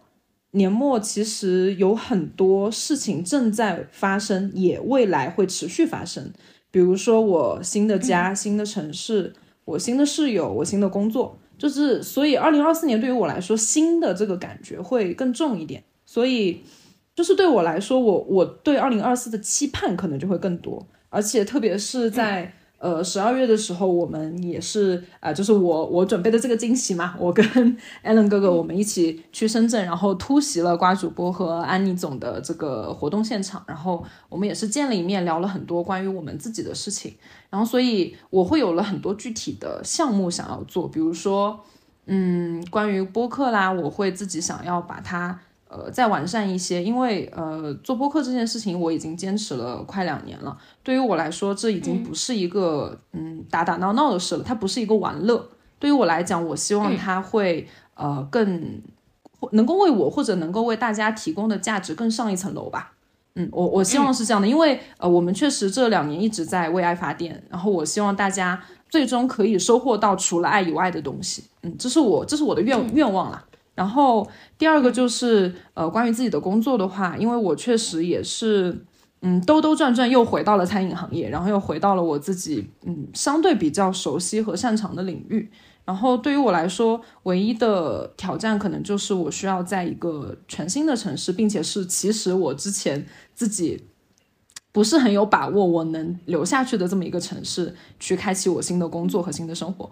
[0.53, 6.31] 年末其实有很多事情正在发生，也未来会持续发生。
[6.71, 9.33] 比如说我新的家、新的城市，
[9.65, 15.83] 我新的室友，我新的工作，就是所以二零二四年对于我来说，新的这个感觉会更重一点。
[16.05, 16.61] 所以
[17.15, 22.53] 就是对我来说，我我对二零二四的期盼可能就会更多，而且特别是在。
[22.83, 27.45] 呃，十二月的时候，我们也是啊，就是我我准备的这个惊喜嘛，我跟
[28.03, 37.13] Allen 哥哥我们一起去深圳，然后突袭了瓜主播和安妮总的这个活动现场，然后我们也是见了一面，聊了很多关于我们自己的事情，
[37.49, 41.57] 然后所以我会有了很多具体的项目想要做，比如说，
[42.07, 45.39] 嗯，关于播客啦，我会自己想要把它。
[45.75, 50.55] 呃，再完善一些，因为呃，做播客这件事情我已经坚持了快两年了。
[50.83, 55.49] 对于我来说，这已经不是一个嗯打打闹闹的事了，它不是一个玩乐。
[55.79, 58.81] 对于我来讲，我希望它会呃更
[59.51, 62.93] 能够为我或者能够为大家提供的价值更上一层楼吧。
[63.35, 71.43] 嗯，我我希望是这样的，因为呃，我们确实这两年一直在为爱发电，然后我希望大家最终可以收获到除了爱以外的东西。
[71.63, 73.43] 嗯，这是我这是我的愿愿望啦。
[73.75, 78.85] 然后第二个就是，呃，关于自己的工作的话，因为我确实也是，
[79.21, 85.49] 嗯，兜兜转转又回到了餐饮行业，然后又回到了我自己，嗯，相对比较熟悉和擅长的领域。
[85.85, 93.83] 然后对于我来说，唯一的挑战可能就是我需要在一个全新的城市，并且是其实我之前自己
[94.71, 99.91] 不是很有把握我能留下去的这么一个城市，去开启我新的工作和新的生活。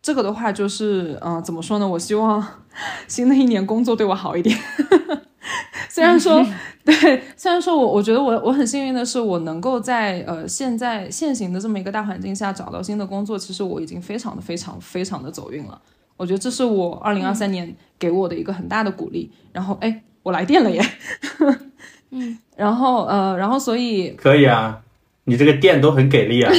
[0.00, 1.86] 这个的话就是，嗯，怎么说呢？
[1.86, 2.44] 我希望
[3.08, 4.56] 新的一年工作对我好一点。
[5.88, 6.44] 虽然说，
[6.84, 15.80] 对，虽然说我我觉得我我很幸运的是，我能够在呃现在现行的这么一个大环境下找到新的工作，其实我已经非常的非常非常的走运了。
[16.16, 19.30] 我觉得这是我二零二三年给我的一个很大的鼓励。
[19.52, 20.84] 然后，哎，我来电了耶。
[22.10, 24.80] 嗯， 然后呃，然后所以可以啊，
[25.24, 26.52] 你这个电都很给力啊。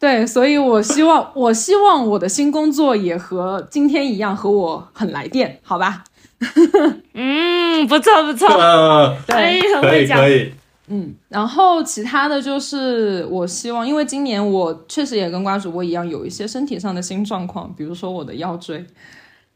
[0.00, 6.04] 对，所以我希望，我希望我的新工作也和今天一样，和我很来电，好吧？
[7.14, 8.46] 嗯，不错不错，
[9.26, 10.20] 对，很会讲。
[10.20, 10.52] 可以，
[10.86, 18.86] 嗯，然后其他的就是，我希望，因为今年我确实也跟瓜主播一样，有一些身体上的新状况，比如说我的腰椎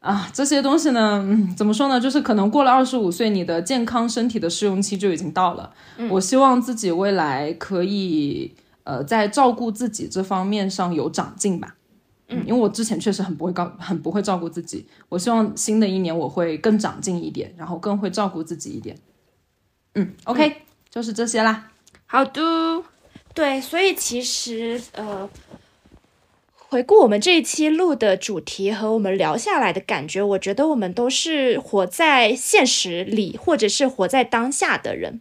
[0.00, 2.00] 啊，这些东西呢，嗯，怎么说呢？
[2.00, 5.70] 就是可能过了二十五岁，你的健康身体的试用期就已经到了。
[6.10, 8.52] 我希望自己未来可以。
[8.84, 11.76] 呃，在照顾自己这方面上有长进吧，
[12.28, 14.86] 嗯，因为我之前确实很不会告，很不会照顾自己。
[15.08, 18.96] 我希望新的一年我会更长进一点，然后更会照顾自己一点。
[19.94, 21.70] 嗯，OK，就是这些啦。
[22.06, 22.82] 好的，
[23.34, 25.28] 对，所以其实呃，
[26.56, 35.20] 回顾我们这一期录的主题和我们聊下来的感觉，我觉得我们都是活在现实里，或者是活在当下的人。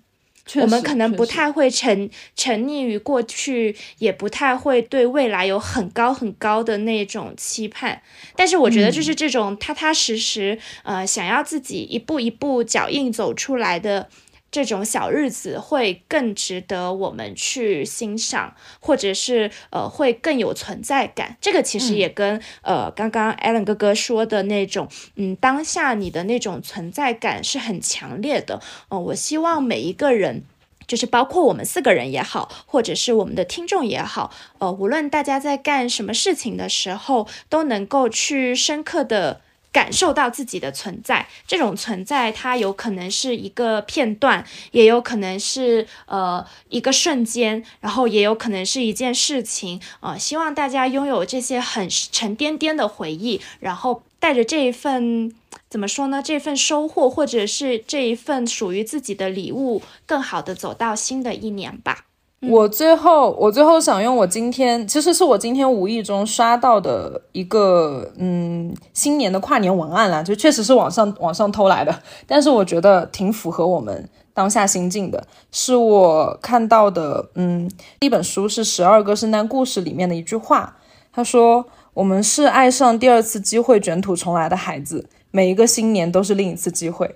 [0.56, 8.02] 我们可能不太会沉沉溺于过去，也不太会对未来有很高很高的那种期盼。
[8.36, 14.10] 但是我觉得，就是这种踏踏实实，呃，想要自己一步一步脚印走出来的。
[14.52, 21.38] 这种小日子会更值得我们去欣赏，或者是呃会更有存在感。
[21.40, 28.62] 这个其实也跟呃刚刚 Allen 哥哥说的那种，嗯，当下你的那种存在感是很强烈的。
[28.90, 30.44] 嗯，我希望每一个人，
[30.86, 39.40] 就是包括我们四个人也好，或者是我们的听众也好，呃，无论大家在干什么事情的时候，都能够去深刻的。
[39.72, 50.18] 感受到自己的存在，这种存在它有可能是一个片段，也有可能是呃一个瞬间，然后也有可能是一件事情啊。
[50.18, 55.34] 希望大家拥有这些很沉甸甸的回忆，然后带着这一份
[55.70, 56.22] 怎么说呢？
[56.22, 62.06] 这份收获，或者是这一份属于自己的礼物，更好的走到新的一年吧。
[62.48, 77.70] 我最后，我最后想用我今天，其实是我今天无意中刷到的一个，嗯，新年的跨年文案啦，就确实是网上网上偷来的，但是我觉得挺符合我们当下心境的，是我看到的，嗯，
[78.00, 80.78] 一本书是《十二个圣诞故事》里面的一句话，
[81.14, 87.16] 他说：“我们是爱上第二次机会卷土重来的孩子，每一个新年都是另一次机会。”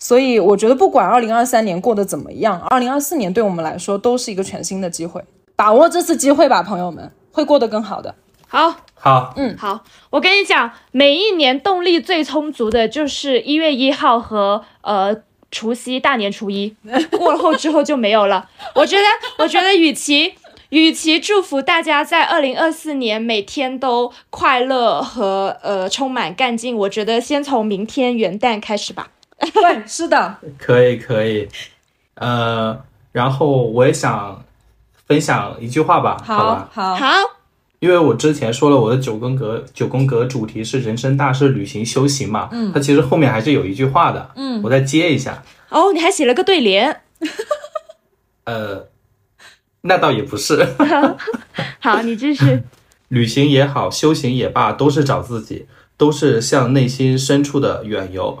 [0.00, 5.22] 所以我觉得，不管二零二三年过得怎么样，二零二四年对我们来说都是一个全新的机会。
[5.54, 8.14] 把握这次机会吧，朋友们，会过得更好的。
[8.48, 9.84] 好，好，嗯，好。
[10.08, 15.14] 我跟你讲，每一年动力最充足的就是一月一号和呃
[15.50, 16.74] 除夕大年初一
[17.18, 18.48] 过后之后就没有了。
[18.74, 19.04] 我觉得，
[19.38, 20.32] 我觉得，与其
[20.70, 29.10] 与其祝福大家在二零二四年每天都快乐和呃充满干劲，我觉得先从明天元旦开始吧。
[29.40, 31.48] 对，是的， 可以可以，
[32.14, 32.78] 呃，
[33.12, 34.44] 然后我也想
[35.06, 37.06] 分享一句话吧，好吧，好，好，
[37.78, 45.42] 因为我之前说了我的九宫格九宫格主题是人生大事、旅行、修行嘛，嗯，它其实后面还是有一句话的，嗯，我再接一下。
[45.70, 47.00] 哦，你还写了个对联。
[48.44, 48.88] 呃，
[49.82, 50.66] 那倒也不是。
[51.80, 52.62] 好，你继续。
[53.08, 58.38] 旅行也好，修行也罢，都是找自己，都是向内心深处的远游。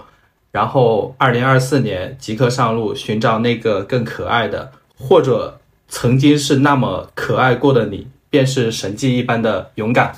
[0.52, 10.16] 然后，二零二四年即刻上路，寻找那个更可爱的，或者曾经是那么可爱过的你，便是神迹一般的勇敢。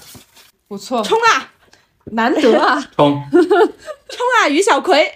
[0.69, 1.53] 不错，冲啊！
[2.05, 2.81] 难得啊！
[2.97, 3.23] 冲！
[3.31, 4.49] 冲啊！
[4.49, 5.07] 于小葵。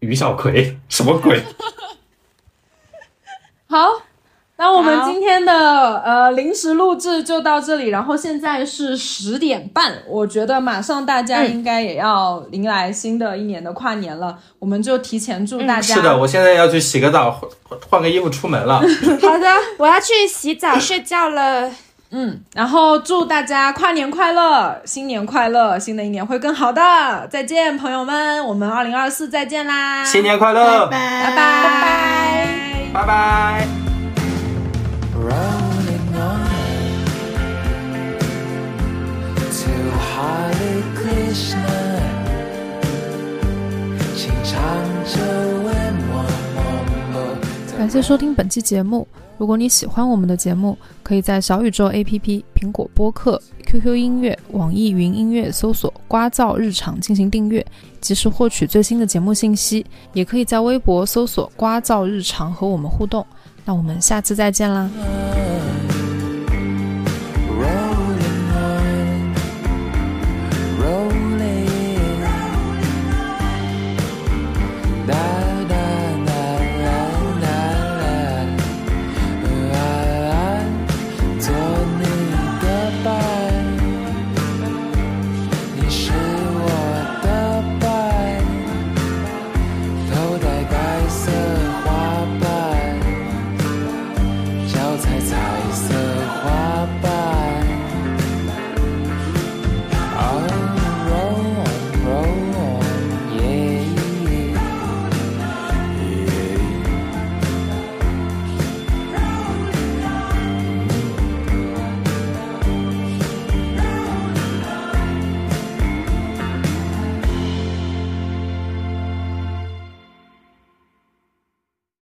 [0.00, 1.42] 于小葵，什么鬼？
[3.68, 4.02] 好。
[4.60, 15.94] 那我们今天的呃临时录制就到这里，然后现在是十点半，我觉得马上大家应该也要迎来新的一年的跨年了，我们就提前祝大家。
[15.94, 17.40] 是的，我现在要去洗个澡，
[17.88, 18.74] 换个衣服出门了。
[19.22, 21.70] 好的，我要去洗澡睡觉了。
[22.12, 26.82] 嗯，然后祝大家跨年快乐，新年快乐，新的一年会更好的。
[27.30, 30.04] 再见，朋友们，我们二零二四再见啦！
[30.04, 31.34] 新年快乐，拜拜，
[32.92, 33.89] 拜拜，拜拜。
[47.76, 49.08] 感谢收听本期节目。
[49.38, 57.64] 如果你喜欢我们的节目，可以在小宇宙 APP、苹果播客、QQ 音乐、网易云音乐搜索“瓜噪日常”进行订阅，
[58.02, 59.86] 及时获取最新的节目信息。
[60.12, 63.26] 也可以在微博搜索“瓜噪日常”和我们互动。
[63.64, 64.90] 那我们下次再见啦！